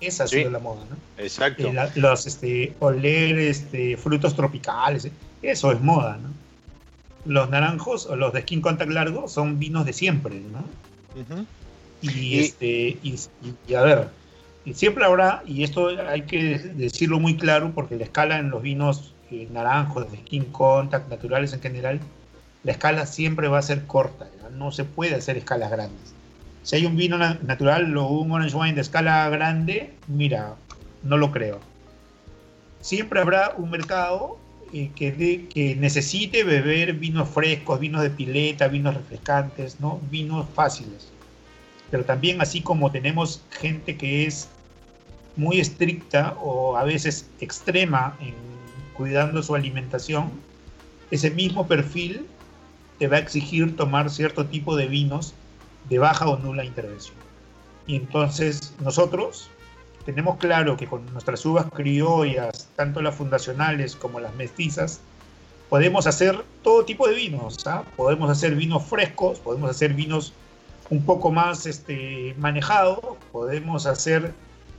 [0.00, 0.36] Esa ha Sí.
[0.38, 0.96] sido la moda, ¿no?
[1.22, 1.68] exacto.
[1.68, 6.28] Eh, la- los este, oler este, frutos tropicales, eh, eso es moda, ¿no?
[7.24, 10.64] Los naranjos o los de skin contact largo son vinos de siempre, ¿no?
[12.00, 14.08] Y, Y- este, y, a ver,
[14.72, 19.14] siempre habrá, y esto hay que decirlo muy claro, porque la escala en los vinos
[19.30, 22.00] eh, naranjos, de skin contact, naturales en general,
[22.64, 26.14] la escala siempre va a ser corta, no se puede hacer escalas grandes.
[26.62, 30.56] Si hay un vino na- natural o un orange wine de escala grande, mira,
[31.02, 31.60] no lo creo.
[32.80, 34.38] Siempre habrá un mercado
[34.72, 40.00] eh, que, que necesite beber vinos frescos, vinos de pileta, vinos refrescantes, ¿no?
[40.10, 41.12] vinos fáciles
[41.90, 44.48] pero también así como tenemos gente que es
[45.36, 48.34] muy estricta o a veces extrema en
[48.94, 50.30] cuidando su alimentación,
[51.10, 52.26] ese mismo perfil
[52.98, 55.34] te va a exigir tomar cierto tipo de vinos
[55.88, 57.16] de baja o nula intervención.
[57.86, 59.48] Y entonces nosotros
[60.04, 65.00] tenemos claro que con nuestras uvas criollas, tanto las fundacionales como las mestizas,
[65.68, 67.66] podemos hacer todo tipo de vinos.
[67.66, 67.84] ¿ah?
[67.96, 70.32] Podemos hacer vinos frescos, podemos hacer vinos
[70.90, 74.32] un poco más este, manejado, podemos hacer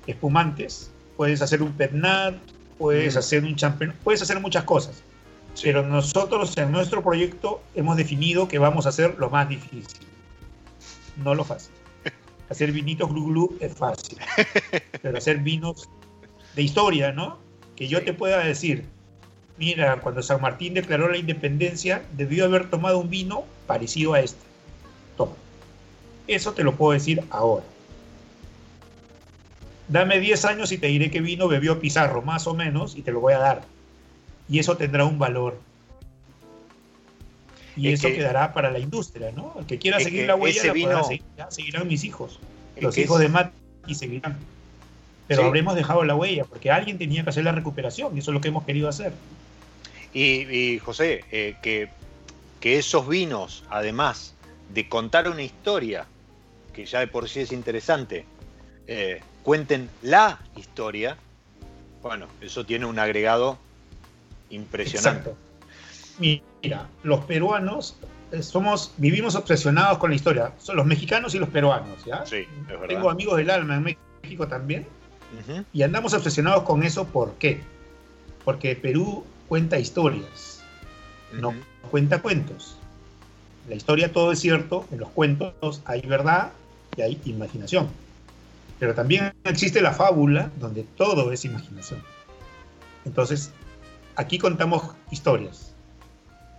[0.08, 2.36] espumantes, puedes hacer un pernat,
[2.78, 3.20] puedes Mm.
[3.20, 5.04] hacer un champán, puedes hacer muchas cosas.
[5.60, 5.66] Sí.
[5.66, 10.08] Pero nosotros en nuestro proyecto hemos definido que vamos a hacer lo más difícil,
[11.18, 11.74] no lo fácil.
[12.50, 14.18] Hacer vinitos glu glu es fácil,
[15.02, 15.90] pero hacer vinos
[16.56, 17.38] de historia, ¿no?
[17.76, 18.86] Que yo te pueda decir,
[19.58, 24.42] mira, cuando San Martín declaró la independencia, debió haber tomado un vino parecido a este.
[25.18, 25.34] Toma.
[26.26, 27.66] Eso te lo puedo decir ahora.
[29.90, 33.12] Dame 10 años y te diré qué vino bebió Pizarro, más o menos, y te
[33.12, 33.62] lo voy a dar.
[34.50, 35.60] Y eso tendrá un valor.
[37.76, 39.56] Y Es eso que- quedará para la industria, ¿no?
[39.60, 42.40] El que quiera seguir que la huella, la podrá vino- seguir, ya seguirán mis hijos.
[42.80, 44.38] Los hijos es- de Mati seguirán.
[45.28, 45.48] Pero Sí.
[45.48, 48.42] habremos dejado la huella, porque alguien tenía que hacer la recuperación, y eso es lo
[48.42, 49.14] que hemos querido hacer.
[50.14, 51.90] Y, y, José, eh, que,
[52.60, 54.34] que esos vinos, además
[54.74, 56.08] de contar una historia,
[56.74, 58.26] que ya de por sí es interesante,
[58.88, 61.16] eh, cuenten la historia,
[62.02, 63.60] bueno, eso tiene un agregado
[64.50, 65.30] impresionante.
[65.30, 65.50] Exacto.
[66.62, 67.96] Mira, los peruanos
[68.32, 70.52] eh, somos, vivimos obsesionados con la historia.
[70.60, 72.26] Son los mexicanos y los peruanos, ¿ya?
[72.26, 72.88] Sí, es verdad.
[72.88, 74.86] Tengo amigos del alma en México también.
[75.74, 77.62] Y andamos obsesionados con eso, ¿por qué?
[78.44, 80.64] Porque Perú cuenta historias,
[81.34, 81.54] no
[81.92, 82.78] cuenta cuentos.
[83.68, 86.52] La historia todo es cierto, en los cuentos hay verdad
[86.98, 87.90] y hay imaginación.
[88.80, 92.02] Pero también existe la fábula donde todo es imaginación.
[93.06, 93.52] Entonces,
[94.20, 95.74] aquí contamos historias.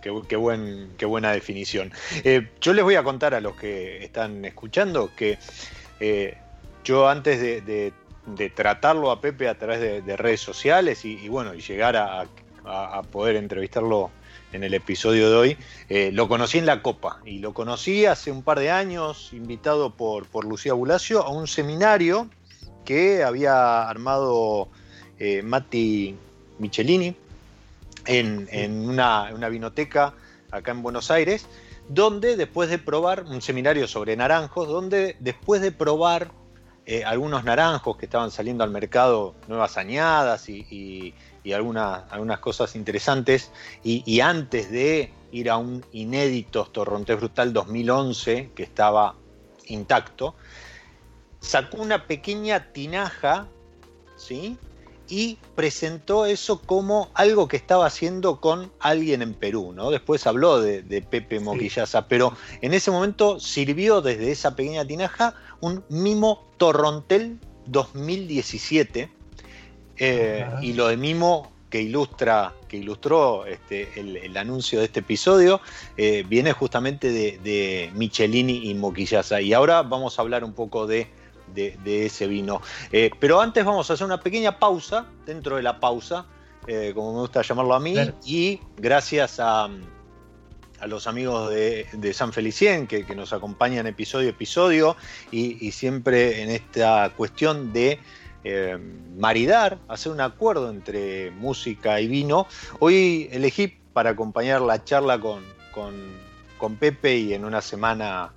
[0.01, 1.91] Qué, buen, qué buena definición.
[2.23, 5.37] Eh, yo les voy a contar a los que están escuchando que
[5.99, 6.37] eh,
[6.83, 7.93] yo antes de,
[8.55, 12.25] tratarlo a Pepe a través de, redes sociales y, bueno, y llegar a,
[13.11, 14.09] poder entrevistarlo
[14.53, 15.57] en el episodio de hoy,
[15.89, 19.91] eh, lo conocí en la Copa y lo conocí hace un par de años, invitado
[19.91, 22.27] por, por Lucía Bulacio a un seminario
[22.85, 24.67] que había armado
[25.43, 26.15] Mati
[26.57, 27.15] Michelini
[28.05, 30.13] en, una, vinoteca
[30.51, 31.45] acá en Buenos Aires,
[31.87, 36.31] donde después de probar un seminario sobre naranjos, donde después de probar
[36.85, 41.13] eh, algunos naranjos que estaban saliendo al mercado, nuevas añadas y,
[41.53, 43.51] algunas, algunas cosas interesantes,
[43.83, 49.15] y, antes de ir a un inédito Torrontés Brutal 2011 que estaba
[49.67, 50.35] intacto,
[51.39, 53.47] sacó una pequeña tinaja,
[54.17, 54.57] ¿sí?
[55.11, 59.91] Y presentó eso como algo que estaba haciendo con alguien en Perú, ¿no?
[59.91, 65.83] Después habló de, Pepe Moquillaza, pero en ese momento sirvió desde esa pequeña tinaja un
[65.89, 69.11] mimo Torrontel 2017
[69.97, 75.59] eh, y lo de mimo que ilustra, que ilustró este, el, anuncio de este episodio,
[75.97, 79.41] eh, viene justamente de, de Michelini y Moquillaza.
[79.41, 81.09] Y ahora vamos a hablar un poco de
[81.53, 82.61] de, ese vino.
[82.91, 86.25] Eh, pero antes vamos a hacer una pequeña pausa, dentro de la pausa,
[86.67, 89.69] eh, como me gusta llamarlo a mí, y gracias a,
[90.81, 94.97] a los amigos de, San Felicien que, nos acompañan episodio a episodio
[95.31, 97.99] y, siempre en esta cuestión de
[98.43, 98.77] eh,
[99.15, 102.47] maridar, hacer un acuerdo entre música y vino.
[102.79, 108.33] Hoy elegí para acompañar la charla con, con, Pepe y en una semana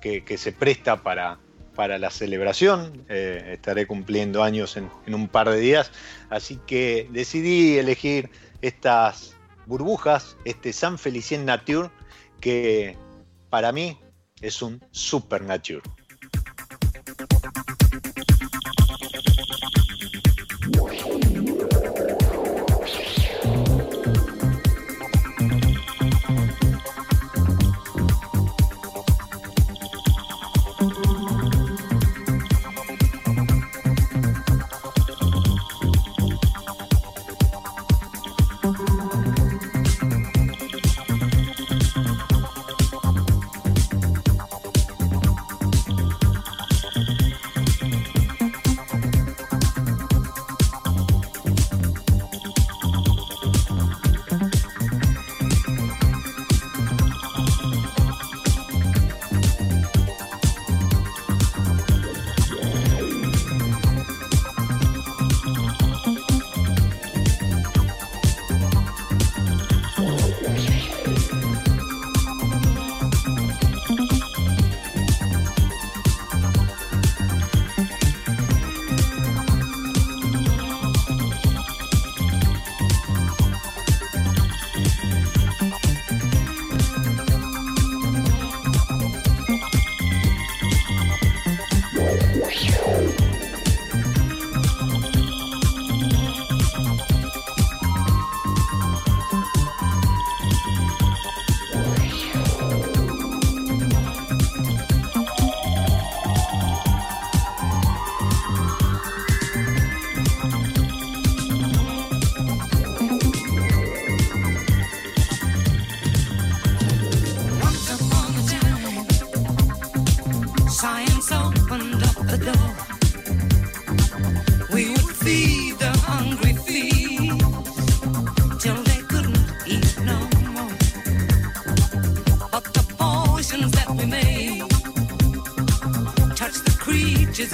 [0.00, 1.38] que se presta para,
[1.74, 3.04] para la celebración.
[3.08, 5.90] Eh, estaré cumpliendo años en, un par de días.
[6.30, 8.30] Así que decidí elegir
[8.60, 9.34] estas
[9.66, 11.90] burbujas, este San Felicien Nature,
[12.40, 12.96] que
[13.50, 13.98] para mí
[14.40, 15.82] es un super nature.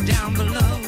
[0.08, 0.87] down below.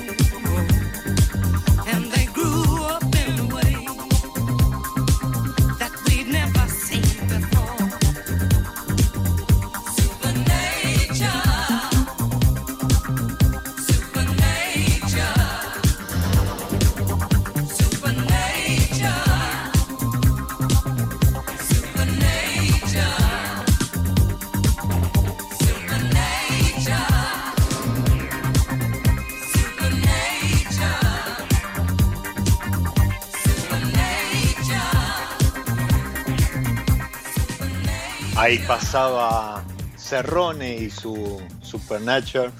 [38.59, 39.65] Pasaba
[39.97, 42.53] Cerrone y su Supernatural,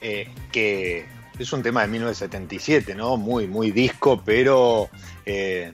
[0.00, 1.06] eh, que
[1.38, 3.16] es un tema de 1977, ¿no?
[3.16, 4.88] Muy, muy disco, pero
[5.26, 5.72] eh,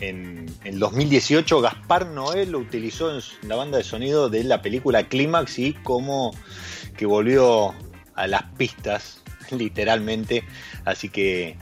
[0.00, 5.08] en, el 2018 Gaspar Noé lo utilizó en la banda de sonido de la película
[5.08, 6.36] Clímax y como
[6.96, 7.74] que volvió
[8.14, 10.44] a las pistas, literalmente.
[10.84, 11.56] Así que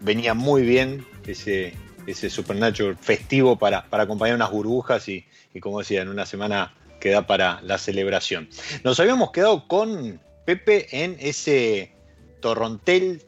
[0.00, 1.74] venía muy bien ese,
[2.08, 5.24] ese Supernatural festivo para, acompañar unas burbujas y,
[5.60, 8.48] como decía, en una semana queda para la celebración.
[8.84, 11.92] Nos habíamos quedado con Pepe en ese
[12.40, 13.22] torrontel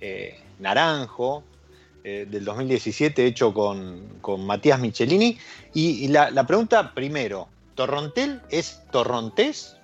[0.00, 1.44] eh, naranjo
[2.04, 5.38] eh, del 2017 hecho con, Matías Michelini.
[5.72, 9.76] Y, la, pregunta primero, ¿torrontel es torrontés?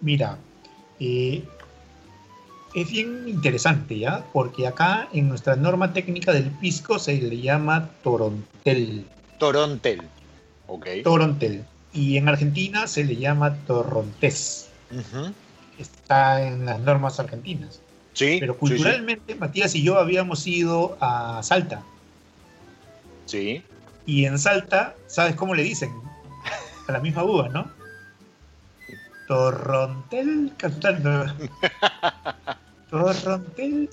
[0.00, 0.38] Mira,
[1.00, 1.42] eh,
[2.74, 4.24] es bien interesante, ¿ya?
[4.32, 9.04] Porque acá en nuestra norma técnica del pisco se le llama torontel.
[9.40, 10.02] Torontel,
[10.68, 10.86] ok.
[11.02, 11.64] Torontel.
[11.92, 14.68] Y en Argentina se le llama torrontés.
[15.78, 17.80] Está en las normas argentinas.
[18.12, 18.36] Sí.
[18.38, 21.82] Pero culturalmente, Matías y yo habíamos ido a Salta.
[23.24, 23.64] Sí.
[24.04, 25.90] Y en Salta, ¿sabes cómo le dicen?
[26.86, 27.70] A la misma uva, ¿no?
[29.26, 31.24] Torrontel cantando.
[32.90, 33.88] Torrontel.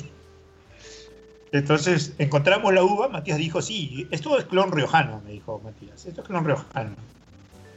[1.51, 6.21] Entonces encontramos la uva, Matías dijo, sí, esto es clon riojano, me dijo Matías, esto
[6.21, 6.95] es clon riojano.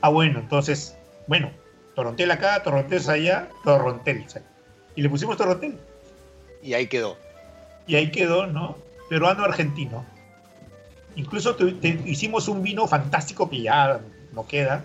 [0.00, 0.96] Ah, bueno, entonces,
[1.26, 1.50] bueno,
[1.94, 4.24] Torrontel acá, Torrontel allá, Torrontel.
[4.96, 5.78] Y le pusimos Torrontel.
[6.62, 7.16] Y ahí quedó.
[7.86, 8.76] Y ahí quedó, ¿no?
[9.08, 10.04] Peruano argentino.
[11.16, 11.56] Incluso
[12.04, 14.00] hicimos un vino fantástico que ya
[14.32, 14.84] no queda,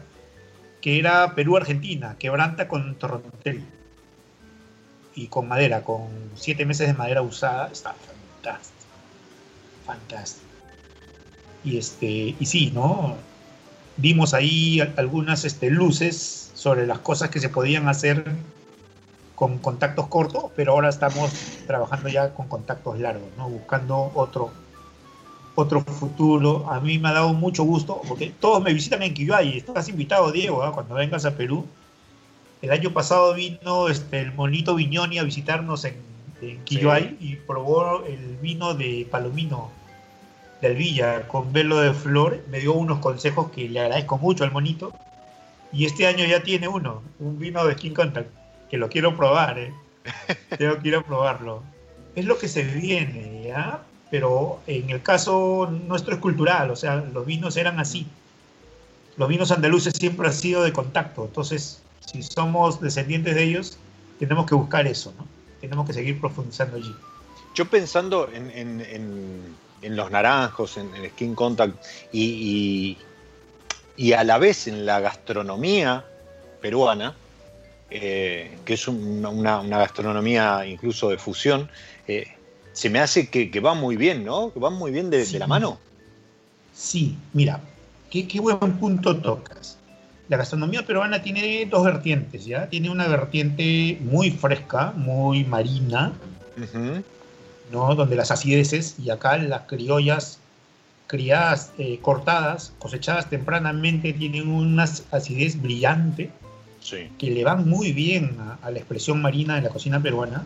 [0.82, 3.64] que era Perú-Argentina, quebranta con Torrontel
[5.16, 8.75] y con madera, con siete meses de madera usada, está fantástico.
[9.86, 10.46] Fantástico.
[11.64, 13.16] Y este, y sí, ¿no?
[13.98, 18.26] Vimos ahí algunas este, luces sobre las cosas que se podían hacer
[19.36, 21.32] con contactos cortos, pero ahora estamos
[21.68, 23.50] trabajando ya con contactos largos, ¿no?
[23.50, 24.52] Buscando otro,
[25.56, 26.70] otro futuro.
[26.72, 30.32] A mí me ha dado mucho gusto, porque todos me visitan en y Estás invitado,
[30.32, 30.72] Diego, ¿ah?
[30.72, 31.66] cuando vengas a Perú
[32.66, 35.96] el año pasado vino este, el monito Viñoni a visitarnos en,
[36.52, 39.72] en y probó el vino de Palomino
[40.62, 42.44] de Villa con velo de flor.
[42.50, 44.94] Me dio unos consejos que le agradezco mucho al monito.
[45.72, 48.30] Y este año ya tiene uno, un vino de Skin Contact,
[48.70, 49.74] que lo quiero probar, ¿eh?
[50.60, 51.64] Yo quiero probarlo.
[52.16, 53.82] Es lo que se viene, ¿ya?
[54.10, 58.08] Pero en el caso nuestro es cultural, o sea, los vinos eran así.
[59.18, 63.78] Los vinos andaluces siempre han sido de contacto, entonces si somos descendientes de ellos,
[64.20, 65.35] tenemos que buscar eso, ¿no?
[65.62, 66.96] Tenemos que seguir profundizando allí.
[67.54, 71.76] Yo pensando en, los naranjos, en, el Skin Contact
[72.12, 72.98] y,
[73.96, 76.06] y, a la vez en la gastronomía
[76.62, 77.16] peruana,
[77.90, 81.70] eh, que es una, gastronomía incluso de fusión,
[82.08, 82.28] eh,
[82.74, 84.52] se me hace que, va muy bien, ¿no?
[84.52, 85.80] Que va muy bien de, la mano.
[86.74, 87.62] Sí, mira,
[88.10, 89.78] qué, qué buen punto tocas
[90.28, 92.68] la gastronomía peruana tiene dos vertientes, ¿ya?
[92.70, 96.14] Tiene una vertiente muy fresca, muy marina,
[97.72, 97.96] ¿no?
[97.96, 100.40] Donde las acideces, y acá las criollas
[101.08, 106.32] criadas, eh, cortadas, cosechadas tempranamente, tienen una acidez brillante,
[107.18, 110.46] que le van muy bien a, la expresión marina de la cocina peruana,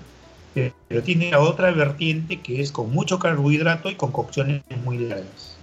[0.54, 5.58] pero tiene la otra vertiente que es con mucho carbohidrato y con cocciones muy largas.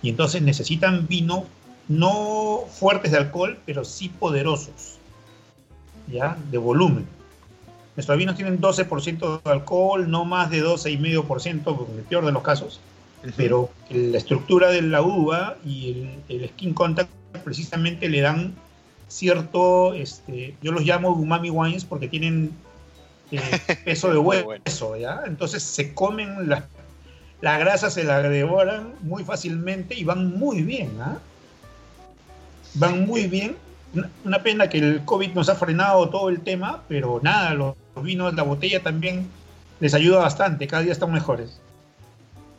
[0.00, 1.46] Y entonces necesitan vino
[1.88, 4.98] no fuertes de alcohol, pero sí poderosos,
[6.08, 6.36] ¿ya?
[6.50, 7.06] De volumen.
[7.96, 12.42] Nuestros vinos tienen 12% de alcohol, no más de 12,5% en el peor de los
[12.42, 12.80] casos,
[13.36, 17.10] pero la estructura de la uva y el, skin contact
[17.44, 18.54] precisamente le dan
[19.08, 22.50] cierto, este, yo los llamo umami wines porque tienen
[23.30, 23.40] eh,
[23.84, 25.22] peso de hueso, ¿ya?
[25.26, 26.64] Entonces se comen las
[27.44, 31.18] la grasa se la devoran muy fácilmente y van muy bien, ¿ah?
[32.74, 33.56] Van muy bien.
[34.24, 38.34] Una pena que el COVID nos ha frenado todo el tema, pero nada, los vinos,
[38.34, 39.28] la botella también
[39.80, 41.60] les ayuda bastante, cada día están mejores.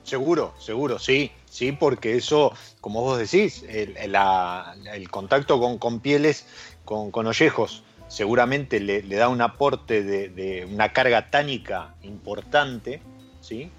[0.04, 6.46] Seguro, seguro, sí, sí, porque eso, como vos decís, el, contacto con, pieles,
[6.86, 13.02] con, con, ollejos, seguramente le, da un aporte de, de, una carga tánica importante,
[13.42, 13.72] ¿sí?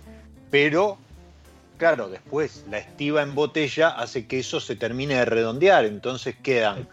[0.50, 0.98] Pero
[1.76, 6.88] Claro, después la estiva en botella hace que eso se termine de redondear, entonces quedan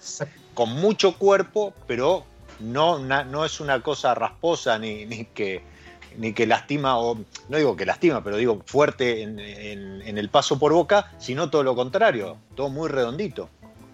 [0.54, 2.26] con mucho cuerpo, pero
[2.60, 5.62] no, no es una cosa rasposa ni, ni, que,
[6.18, 7.18] ni que lastima, o
[7.50, 11.76] no digo que lastima, pero digo fuerte en, el paso por boca, sino todo lo
[11.76, 13.50] contrario, todo muy redondito.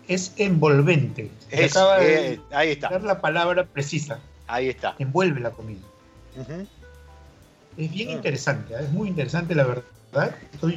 [0.08, 1.30] Es envolvente.
[1.52, 2.90] Es, eh, ahí está.
[2.90, 4.20] Dar la palabra precisa.
[4.48, 4.96] Ahí está.
[4.98, 5.82] Envuelve la comida.
[7.78, 8.14] Es bien Ah.
[8.14, 8.78] interesante, ¿eh?
[8.82, 9.84] es muy interesante la verdad.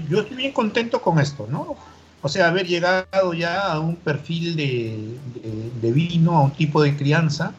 [0.09, 1.76] Yo estoy bien contento con esto, ¿no?
[2.22, 5.18] O sea, haber llegado ya a un perfil de,
[5.80, 7.53] de- vino, a un tipo de crianza,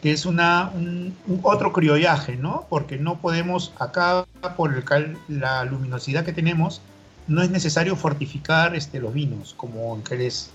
[0.00, 2.66] que es una, un, un otro criollaje, ¿no?
[2.68, 4.24] Porque no podemos, acá
[4.56, 6.80] por el cal- la luminosidad que tenemos,
[7.26, 10.50] no es necesario fortificar este, los vinos, como en Jerez,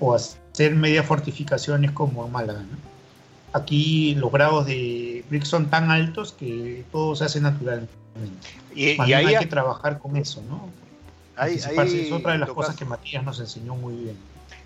[0.00, 2.91] o hacer media fortificaciones como en Málaga, ¿no?
[3.52, 7.92] Aquí los grados de Brick son tan altos que todo se hace naturalmente.
[8.74, 10.68] Y, ahí, hay que trabajar con eso, ¿no?
[11.36, 14.16] ahí- ahí es otra de las cosas que Matías nos enseñó muy bien.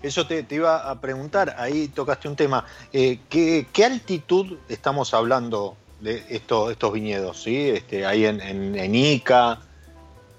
[0.01, 2.65] Eso te, te iba a preguntar, ahí tocaste un tema.
[2.93, 7.41] Eh, ¿qué, qué altitud estamos hablando de estos, estos viñedos?
[7.41, 7.69] ¿sí?
[7.69, 9.59] Este, ahí en, en, en Ica.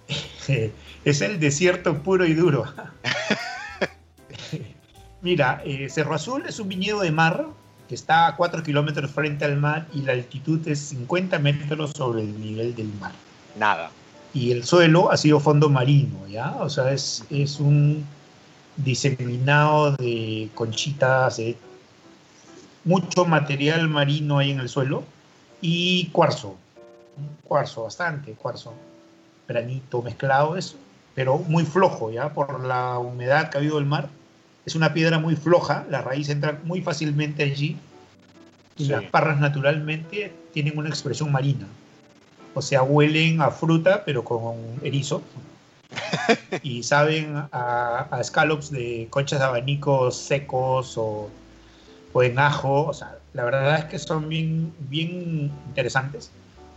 [1.04, 2.64] es el desierto puro y duro.
[5.22, 7.46] Mira, eh, Cerro Azul es un viñedo de mar
[7.88, 12.22] que está a 4 kilómetros frente al mar y la altitud es 50 metros sobre
[12.22, 13.12] el nivel del mar.
[13.56, 13.90] Nada.
[14.34, 16.54] y el suelo ha sido fondo marino, ¿ya?
[16.60, 18.04] O sea, es, es un
[18.76, 21.56] diseminado de conchitas, de
[22.84, 25.02] mucho material marino ahí en el suelo
[25.60, 26.56] y cuarzo,
[27.44, 28.74] cuarzo, bastante cuarzo,
[29.48, 30.76] granito mezclado, eso,
[31.14, 32.32] pero muy flojo, ¿ya?
[32.32, 34.08] Por la humedad que ha habido del mar.
[34.68, 37.78] Es una piedra muy floja, la raíz entra muy fácilmente allí
[38.76, 38.90] y Sí.
[38.90, 41.66] las parras naturalmente tienen una expresión marina.
[42.52, 45.22] O sea, huelen a fruta, pero con erizo.
[46.62, 51.30] y saben a, a scallops de conchas de abanicos secos o,
[52.12, 52.88] o en ajo.
[52.88, 56.30] O sea, la verdad es que son bien, bien interesantes.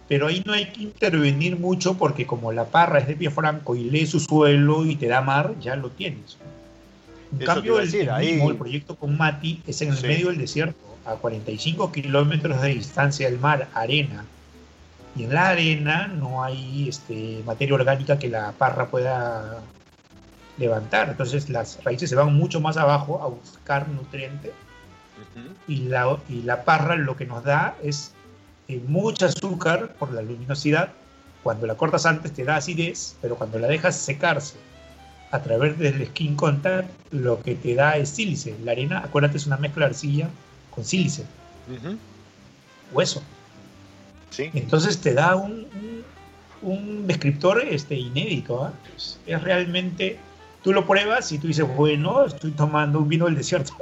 [0.08, 3.76] Pero ahí no hay que intervenir mucho porque como la parra es de pie franco
[3.76, 6.38] y lee su suelo y te da mar, ya lo tienes.
[7.34, 10.08] En Eso cambio, decir, el ahí- mismo, el proyecto con Mati es en el Sí.
[10.08, 14.26] medio del desierto, a 45 kilómetros de distancia del mar, arena.
[15.16, 19.62] Y en la arena no hay este, materia orgánica que la parra pueda
[20.58, 21.10] levantar.
[21.10, 24.52] Entonces las raíces se van mucho más abajo a buscar nutrientes
[25.68, 28.14] y la, y la parra lo que nos da es
[28.68, 30.90] eh, mucho azúcar por la luminosidad.
[31.44, 34.56] Cuando la cortas antes te da acidez, pero cuando la dejas secarse
[35.32, 38.56] a través del skin contact, lo que te da es sílice.
[38.64, 40.30] La arena, acuérdate, es una mezcla de arcilla
[40.70, 41.26] con sílice,
[42.92, 43.24] hueso.
[44.30, 44.50] Sí.
[44.54, 46.04] Entonces te da un, un,
[46.62, 48.64] un descriptor este, inédito.
[48.64, 48.74] ¿ah?
[48.96, 50.20] Es, es realmente,
[50.64, 53.74] tú lo pruebas y tú dices, bueno, estoy tomando un vino del desierto.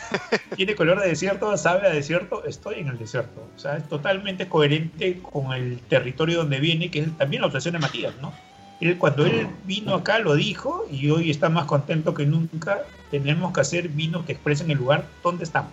[0.56, 3.46] Tiene color de desierto, sabe a desierto, estoy en el desierto.
[3.56, 7.74] O sea, es totalmente coherente con el territorio donde viene, que es también la obsesión
[7.74, 8.32] de Matías, ¿no?
[8.80, 12.82] Él, cuando él vino acá lo dijo y hoy está más contento que nunca.
[13.10, 15.72] Tenemos que hacer vinos que expresen el lugar donde estamos.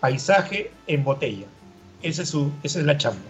[0.00, 1.46] Paisaje en botella.
[2.02, 3.20] Esa es, su, esa es la chamba.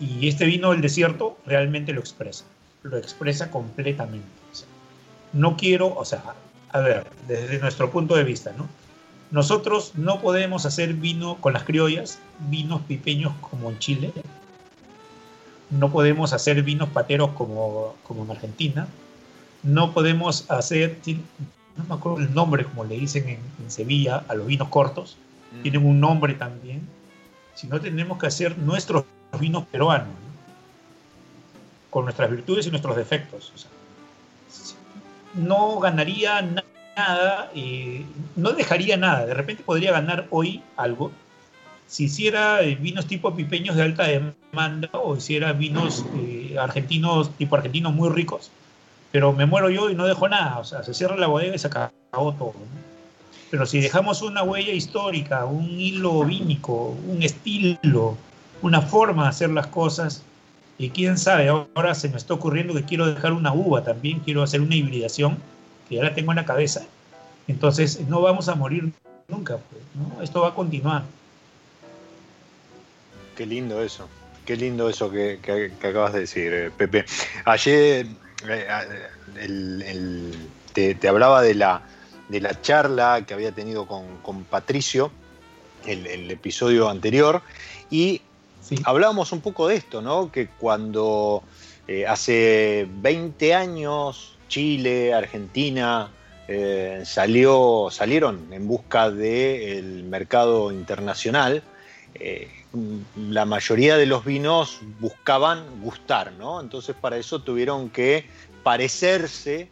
[0.00, 2.44] Y este vino del desierto realmente lo expresa.
[2.82, 4.26] Lo expresa completamente.
[5.32, 6.22] No quiero, o sea,
[6.70, 8.68] a ver, desde nuestro punto de vista, ¿no?
[9.30, 12.18] Nosotros no podemos hacer vino con las criollas,
[12.50, 14.12] vinos pipeños como en Chile.
[15.70, 18.86] No podemos hacer vinos pateros como, como en Argentina.
[19.62, 20.98] No podemos hacer,
[21.76, 25.16] no me acuerdo el nombre, como le dicen en, en Sevilla, a los vinos cortos.
[25.62, 26.86] Tienen un nombre también.
[27.54, 29.04] Si no tenemos que hacer nuestros
[29.40, 30.34] vinos peruanos, ¿no?
[31.90, 33.52] con nuestras virtudes y nuestros defectos.
[33.54, 33.70] O sea,
[35.34, 36.64] no ganaría na-
[36.96, 38.04] nada, eh,
[38.36, 39.26] no dejaría nada.
[39.26, 41.12] De repente podría ganar hoy algo
[41.86, 47.56] si hiciera eh, vinos tipo pipeños de alta demanda o hiciera vinos eh, argentinos, tipo
[47.56, 48.50] argentinos muy ricos,
[49.12, 50.58] pero me muero yo y no dejo nada.
[50.58, 52.54] O sea, se cierra la bodega y se acabó todo.
[52.54, 52.84] ¿no?
[53.50, 58.16] Pero si dejamos una huella histórica, un hilo vínico, un estilo,
[58.62, 60.24] una forma de hacer las cosas,
[60.76, 64.42] y quién sabe, ahora se me está ocurriendo que quiero dejar una uva también, quiero
[64.42, 65.38] hacer una hibridación,
[65.88, 66.84] que ya la tengo en la cabeza.
[67.46, 68.92] Entonces no vamos a morir
[69.28, 70.22] nunca, pues, ¿no?
[70.22, 71.04] Esto va a continuar.
[73.36, 74.08] Qué lindo eso.
[74.44, 77.04] Qué lindo eso que, que- que acabas de decir, eh, Pepe.
[77.46, 78.06] Ayer
[78.48, 78.66] eh,
[79.40, 81.82] el- el- te, te hablaba de la,
[82.28, 85.10] de la charla que había tenido con, con Patricio,
[85.86, 87.42] el, el episodio anterior,
[87.90, 88.20] y
[88.60, 88.76] Sí.
[88.84, 90.32] hablábamos un poco de esto, ¿no?
[90.32, 91.42] Que cuando
[91.86, 96.10] eh, hace 20 años Chile, Argentina
[96.48, 101.62] eh, salió, salieron en busca del mercado internacional,
[102.14, 102.48] eh,
[103.16, 106.60] la mayoría de los vinos buscaban gustar, ¿no?
[106.60, 108.26] Entonces para eso tuvieron que
[108.62, 109.68] parecerse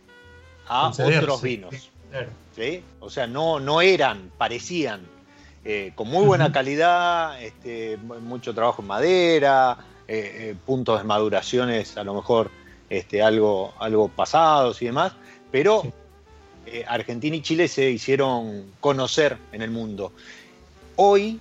[0.69, 1.75] a Concederse, otros vinos.
[1.75, 2.29] sí, claro.
[2.55, 2.83] ¿sí?
[3.01, 5.01] O sea, no, no eran, parecían.
[5.65, 9.79] eh, con muy buena calidad, este, mucho trabajo en madera,
[10.09, 12.51] eh, eh, puntos de maduraciones a lo mejor
[12.91, 15.13] este, algo, algo pasados y demás,
[15.51, 15.83] pero
[16.87, 20.13] Argentina y Chile se hicieron conocer en el mundo.
[20.97, 21.41] Hoy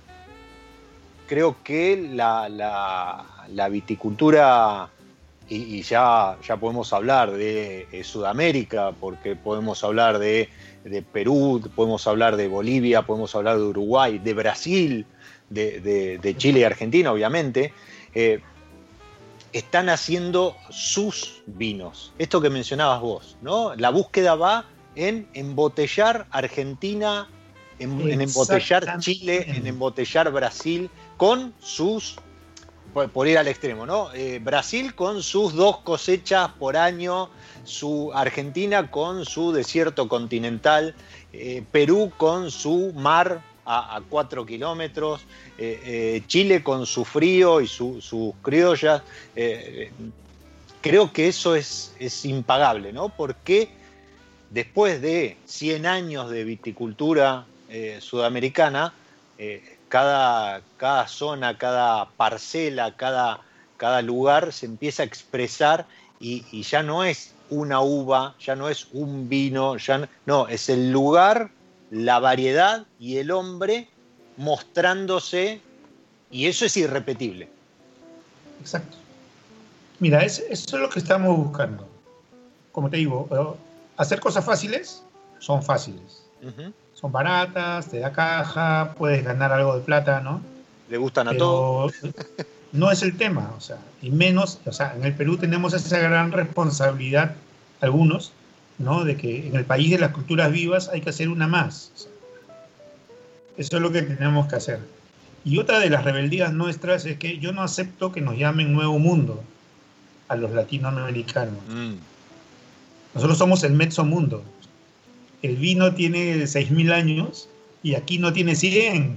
[1.32, 4.88] creo que la, viticultura,
[5.48, 10.48] y, ya, ya podemos hablar de Sudamérica, porque podemos hablar de
[10.84, 15.06] de Perú, podemos hablar de Bolivia, podemos hablar de Uruguay, de Brasil,
[15.50, 17.72] de, Chile y Argentina, obviamente,
[18.14, 18.40] eh,
[19.52, 22.12] están haciendo sus vinos.
[22.18, 23.74] Esto que mencionabas vos, ¿no?
[23.76, 24.64] La búsqueda va
[24.96, 27.28] en embotellar Argentina,
[27.78, 30.90] en, embotellar Chile, en embotellar Brasil
[31.22, 32.16] con sus
[32.92, 34.12] por, ir al extremo, ¿no?
[34.12, 37.30] Eh, Brasil con sus dos cosechas por año,
[37.62, 40.96] su Argentina con su desierto continental,
[41.32, 45.20] eh, Perú con su mar a, cuatro kilómetros,
[45.58, 49.02] eh, Chile con su frío y sus criollas.
[50.80, 53.10] creo que eso es, es impagable, ¿no?
[53.10, 53.68] Porque
[54.50, 57.46] después de 100 años de viticultura
[58.00, 58.92] sudamericana,
[59.92, 63.40] cada, cada zona, cada parcela, cada,
[63.76, 65.84] cada lugar se empieza a expresar
[66.18, 70.90] y, ya no es una uva, ya no es un vino, ya no, es el
[70.90, 71.50] lugar,
[71.90, 73.86] la variedad y el hombre
[74.38, 75.60] mostrándose
[76.30, 77.50] y eso es irrepetible.
[78.62, 78.96] Exacto.
[79.98, 81.86] Mira, eso es lo que estamos buscando.
[82.72, 83.60] Como te digo, eh,
[83.98, 85.02] hacer cosas fáciles
[85.38, 86.24] son fáciles
[87.02, 90.40] son baratas, te da caja, puedes ganar algo de plata, ¿no?
[90.88, 91.92] Le gustan a todos.
[92.72, 95.98] No es el tema, o sea, y menos, o sea, en el Perú tenemos esa
[95.98, 97.34] gran responsabilidad,
[97.82, 98.32] algunos,
[98.78, 99.04] ¿no?
[99.04, 101.92] De que en el país de las culturas vivas hay que hacer una más.
[103.58, 104.80] eso es lo que tenemos que hacer.
[105.44, 108.98] Y otra de las rebeldías nuestras es que yo no acepto que nos llamen Nuevo
[108.98, 109.44] Mundo
[110.28, 111.60] a los latinoamericanos.
[111.68, 111.96] Mm.
[113.14, 114.42] Nosotros somos el mezzo mundo
[115.42, 117.48] el vino tiene 6.000 años
[117.82, 119.16] y aquí no tiene 100.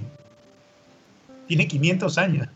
[1.46, 2.48] Tiene 500 años.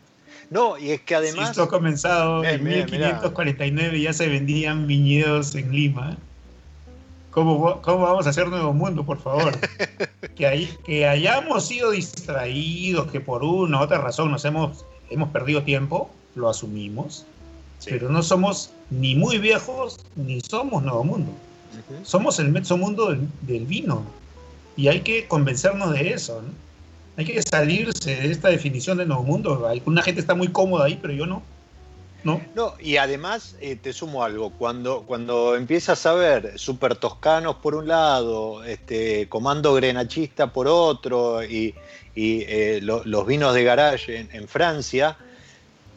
[0.49, 1.51] No, y es que además...
[1.51, 6.17] esto ha comenzado en 1549 y ya se vendían viñedos en Lima.
[7.31, 9.57] ¿Cómo, ¿Cómo, vamos a hacer nuevo mundo, por favor?
[10.35, 15.63] que, que hayamos sido distraídos, que por una u otra razón nos hemos, hemos perdido
[15.63, 17.25] tiempo, lo asumimos,
[17.85, 21.31] pero no somos ni muy viejos ni somos nuevo mundo.
[22.03, 24.03] Somos el mezzo mundo del, vino
[24.75, 26.41] y hay que convencernos de eso.
[27.17, 29.67] Hay que salirse de esta definición de nuevo mundo.
[29.67, 31.43] Alguna gente está muy cómoda ahí, pero yo no.
[32.23, 32.39] No.
[32.53, 37.73] no y además eh, te sumo algo, cuando, cuando empiezas a ver super toscanos por
[37.73, 41.73] un lado, este, comando grenachista por otro y,
[42.15, 45.17] eh, los vinos de garage en, Francia,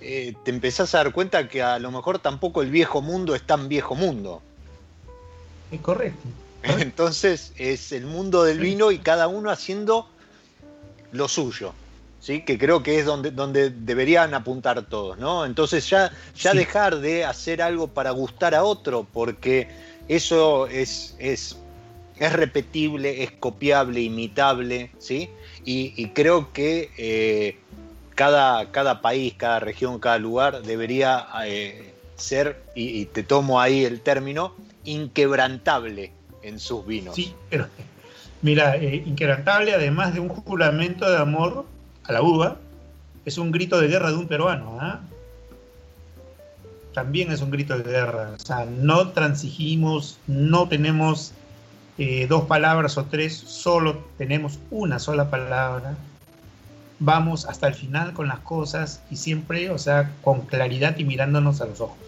[0.00, 3.42] eh, te empezás a dar cuenta que a lo mejor tampoco el viejo mundo es
[3.42, 4.40] tan viejo mundo
[5.78, 6.28] correcto.
[6.62, 10.08] Entonces es el mundo del vino y cada uno haciendo
[11.12, 11.72] lo suyo.
[12.20, 12.40] ¿Sí?
[12.40, 15.44] que creo que es donde, donde deberían apuntar todos, ¿no?
[15.44, 19.68] Entonces ya, ya dejar de hacer algo para gustar a otro, porque
[20.08, 21.58] eso es, es,
[22.18, 25.28] es repetible, es copiable, imitable, ¿sí?
[25.66, 27.58] Y, creo que eh,
[28.14, 34.00] cada, cada país, cada región, cada lugar debería eh, ser, y, te tomo ahí el
[34.00, 34.54] término,
[34.84, 36.12] inquebrantable
[36.42, 37.14] en sus vinos.
[37.14, 37.66] Sí, pero
[38.42, 41.64] mira, eh, inquebrantable, además de un juramento de amor
[42.04, 42.58] a la uva,
[43.24, 44.78] es un grito de guerra de un peruano.
[44.80, 45.00] ¿ah?
[46.92, 48.32] También es un grito de guerra.
[48.36, 51.32] O sea, no transigimos, no tenemos
[51.96, 55.96] eh, dos palabras o tres, solo tenemos una sola palabra.
[57.00, 61.60] Vamos hasta el final con las cosas y siempre, o sea, con claridad y mirándonos
[61.60, 62.03] a los ojos.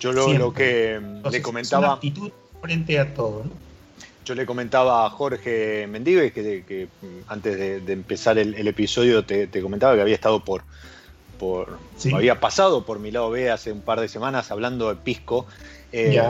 [0.00, 1.94] Yo lo, que le comentaba.
[1.94, 2.30] actitud
[2.60, 3.44] frente a todo,
[4.24, 6.88] Yo le comentaba a Jorge Mendive que,
[7.28, 10.62] antes de, empezar el, episodio te, comentaba que había estado por.
[11.38, 11.78] por
[12.12, 15.46] Había pasado por mi lado B hace un par de semanas hablando de Pisco.
[15.92, 16.20] Eh,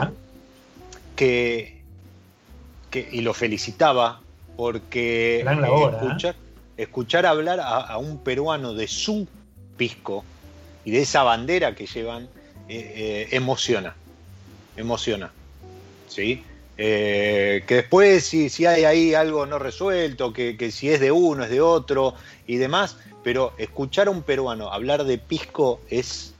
[1.15, 1.81] que,
[3.11, 4.21] y lo felicitaba
[4.55, 6.33] porque ¿eh?
[6.77, 9.27] escuchar, hablar a, un peruano de su
[9.77, 10.23] pisco
[10.83, 12.29] y de esa bandera que llevan
[12.67, 13.95] eh, eh, emociona,
[14.75, 15.31] emociona,
[16.07, 16.43] ¿sí?
[16.77, 21.45] Eh, que después si, si, hay ahí algo no resuelto, que, si es de uno,
[21.45, 22.15] es de otro
[22.47, 26.33] y demás, pero escuchar a un peruano hablar de pisco es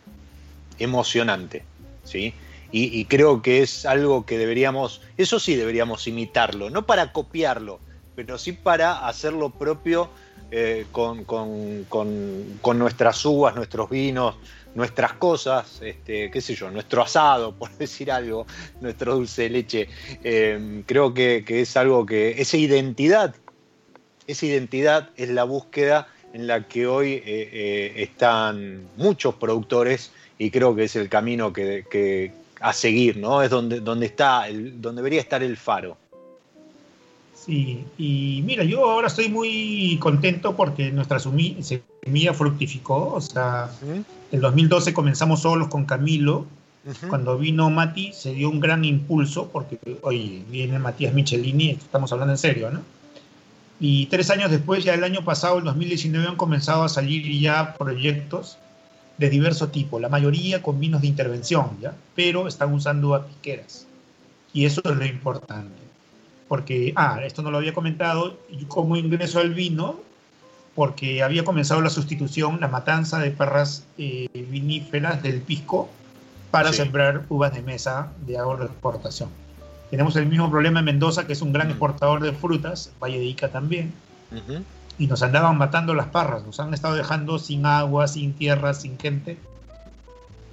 [0.77, 1.63] emocionante,
[2.03, 2.33] ¿sí?
[2.71, 7.79] Y, creo que es algo que deberíamos, eso sí deberíamos imitarlo, no para copiarlo,
[8.17, 10.09] pero sí para hacer lo propio
[10.51, 14.35] eh, con, con, con, nuestras uvas, nuestros vinos,
[14.75, 18.45] nuestras cosas, este, qué sé yo, nuestro asado, por decir algo,
[18.81, 19.89] nuestro dulce de leche.
[20.23, 23.35] Eh, creo que, es algo que, esa identidad,
[24.27, 30.51] esa identidad es la búsqueda en la que hoy eh, eh, están muchos productores y
[30.51, 33.41] creo que es el camino que, a seguir, ¿no?
[33.41, 35.97] Es donde, donde está, donde debería estar el faro.
[37.45, 44.03] Sí, y mira, yo ahora estoy muy contento porque nuestra semilla fructificó, o sea, en
[44.31, 46.47] el 2012 comenzamos solos con Camilo,
[47.07, 52.33] cuando vino Mati se dio un gran impulso porque, oye, viene Matías Michelini, estamos hablando
[52.33, 52.81] en serio, ¿no?
[53.79, 57.75] Y tres años después, ya el año pasado, el 2019, han comenzado a salir ya
[57.75, 58.57] proyectos
[59.19, 61.93] de diverso tipo, la mayoría con vinos de intervención, ¿ya?
[62.15, 63.85] Pero están usando a piqueras.
[64.51, 65.84] Y eso es lo importante
[66.47, 68.37] porque, ah, esto no lo había comentado,
[68.67, 69.99] como ingreso al vino,
[70.75, 75.89] porque había comenzado la sustitución, la matanza de perras eh, viníferas del pisco
[76.51, 79.29] para sembrar uvas de mesa de ahorro de exportación.
[79.89, 83.25] Tenemos el mismo problema en Mendoza, que es un gran exportador de frutas, Valle de
[83.25, 83.93] Ica también,
[84.97, 88.97] y nos andaban matando las parras, nos han estado dejando sin agua, sin tierra, sin
[88.99, 89.37] gente.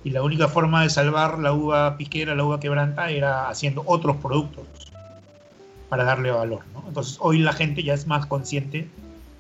[0.04, 4.16] Y la única forma de salvar la uva piquera, la uva quebranta, era haciendo otros
[4.16, 4.91] productos
[5.92, 6.62] para darle valor.
[6.72, 6.84] ¿no?
[6.88, 8.88] Entonces hoy la gente ya es más consciente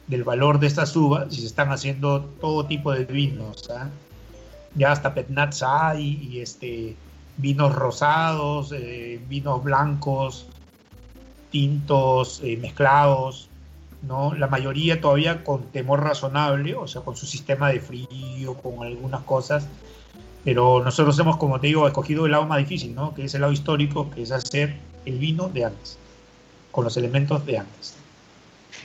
[0.06, 3.70] del valor de estas uvas y se están haciendo todo tipo de vinos.
[3.70, 3.88] ¿ah?
[4.74, 6.94] Ya hasta petnats hay y este,
[7.38, 10.46] vinos rosados, eh, vinos blancos,
[11.50, 13.48] tintos, eh, mezclados.
[14.02, 14.34] ¿no?
[14.34, 19.22] La mayoría todavía con temor razonable, o sea, con su sistema de frío, con algunas
[19.22, 19.66] cosas.
[20.44, 23.14] Pero nosotros hemos, como te digo, escogido el lado más difícil, ¿no?
[23.14, 24.76] que es el lado histórico, que es hacer
[25.06, 26.01] el vino de antes
[26.72, 27.94] con los elementos de antes.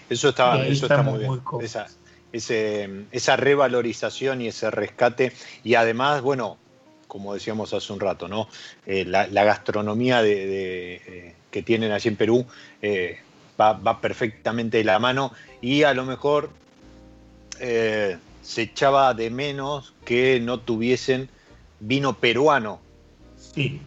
[0.10, 1.42] Eso está, eso está muy bien.
[1.62, 1.88] esa,
[3.12, 5.34] esa revalorización y ese rescate.
[5.64, 6.58] Y además, bueno,
[7.08, 8.48] como decíamos hace un rato, ¿no?
[8.86, 12.46] Eh, la, gastronomía de, eh, que tienen allí en Perú
[12.82, 13.20] eh,
[13.60, 15.32] va, perfectamente de la mano
[15.62, 16.50] y a lo mejor
[17.60, 21.28] se echaba de menos que no tuviesen
[21.80, 22.80] vino peruano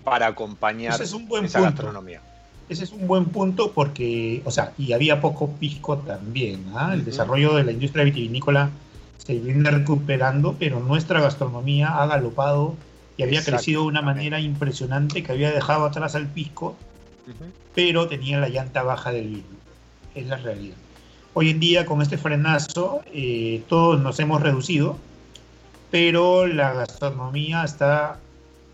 [0.02, 2.20] para acompañar esa gastronomía
[2.70, 6.66] ese es un buen punto porque, o sea, y había poco pisco también.
[6.74, 6.92] ¿ah?
[6.94, 8.70] El desarrollo de la industria vitivinícola
[9.18, 12.76] se viene recuperando, pero nuestra gastronomía ha galopado
[13.16, 16.76] y había crecido de una manera impresionante que había dejado atrás al pisco,
[17.74, 19.44] pero tenía la llanta baja del vino.
[20.14, 20.76] Es la realidad.
[21.34, 24.96] Hoy en día, con este frenazo, eh, todos nos hemos reducido,
[25.90, 28.18] pero la gastronomía está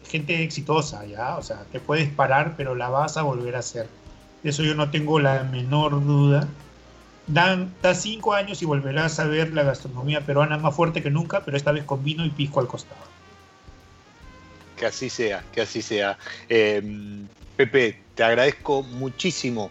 [0.06, 1.36] gente exitosa, ¿ya?
[1.36, 3.88] O sea, te puedes parar, pero la vas a volver a hacer.
[4.42, 6.48] De eso yo no tengo la menor duda.
[7.26, 11.44] Dan, da cinco años y volverás a ver la gastronomía peruana más fuerte que nunca,
[11.44, 13.00] pero esta vez con vino y pisco al costado.
[14.76, 16.18] Que así sea, que así sea.
[16.48, 17.26] Em,
[17.56, 19.70] Pepe, te agradezco muchísimo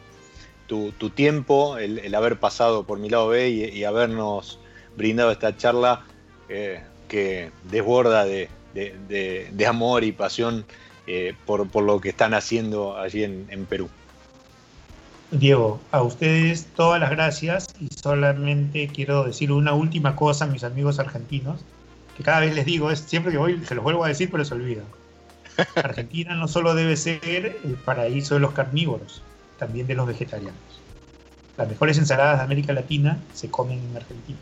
[0.67, 4.59] tu, tiempo, el, haber pasado por mi lado B y, habernos
[4.97, 6.05] brindado esta charla
[6.49, 10.65] eh, que desborda de, de, amor y pasión
[11.07, 13.89] eh, por, lo que están haciendo allí en, Perú.
[15.31, 20.63] Diego, a ustedes todas las gracias y solamente quiero decir una última cosa a mis
[20.63, 21.61] amigos argentinos,
[22.15, 24.45] que cada vez les digo, es siempre que voy se los vuelvo a decir pero
[24.45, 24.85] se olvidan.
[25.75, 29.23] Argentina no solo debe ser el paraíso de los carnívoros,
[29.57, 30.59] también de los vegetarianos.
[31.57, 34.37] Las mejores ensaladas de América Latina se comen en Argentina.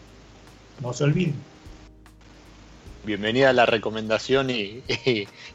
[0.82, 1.36] No se olviden
[3.04, 4.84] bienvenida a la recomendación y,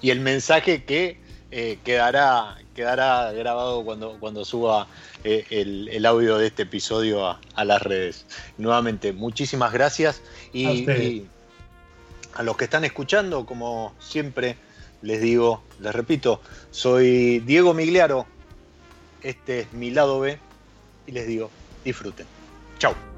[0.02, 1.18] el mensaje que
[1.50, 4.86] eh, quedará, quedará grabado cuando, cuando suba
[5.24, 8.26] eh, el, audio de este episodio a, las redes.
[8.58, 10.22] Nuevamente, muchísimas gracias
[10.52, 11.24] y,
[12.34, 14.56] a los que están escuchando, como siempre
[15.02, 16.40] les digo, les repito,
[16.70, 18.26] soy Diego Migliaro,
[19.22, 20.38] este es mi lado B
[21.06, 21.50] y les digo,
[21.84, 22.26] disfruten.
[22.78, 23.17] Chao.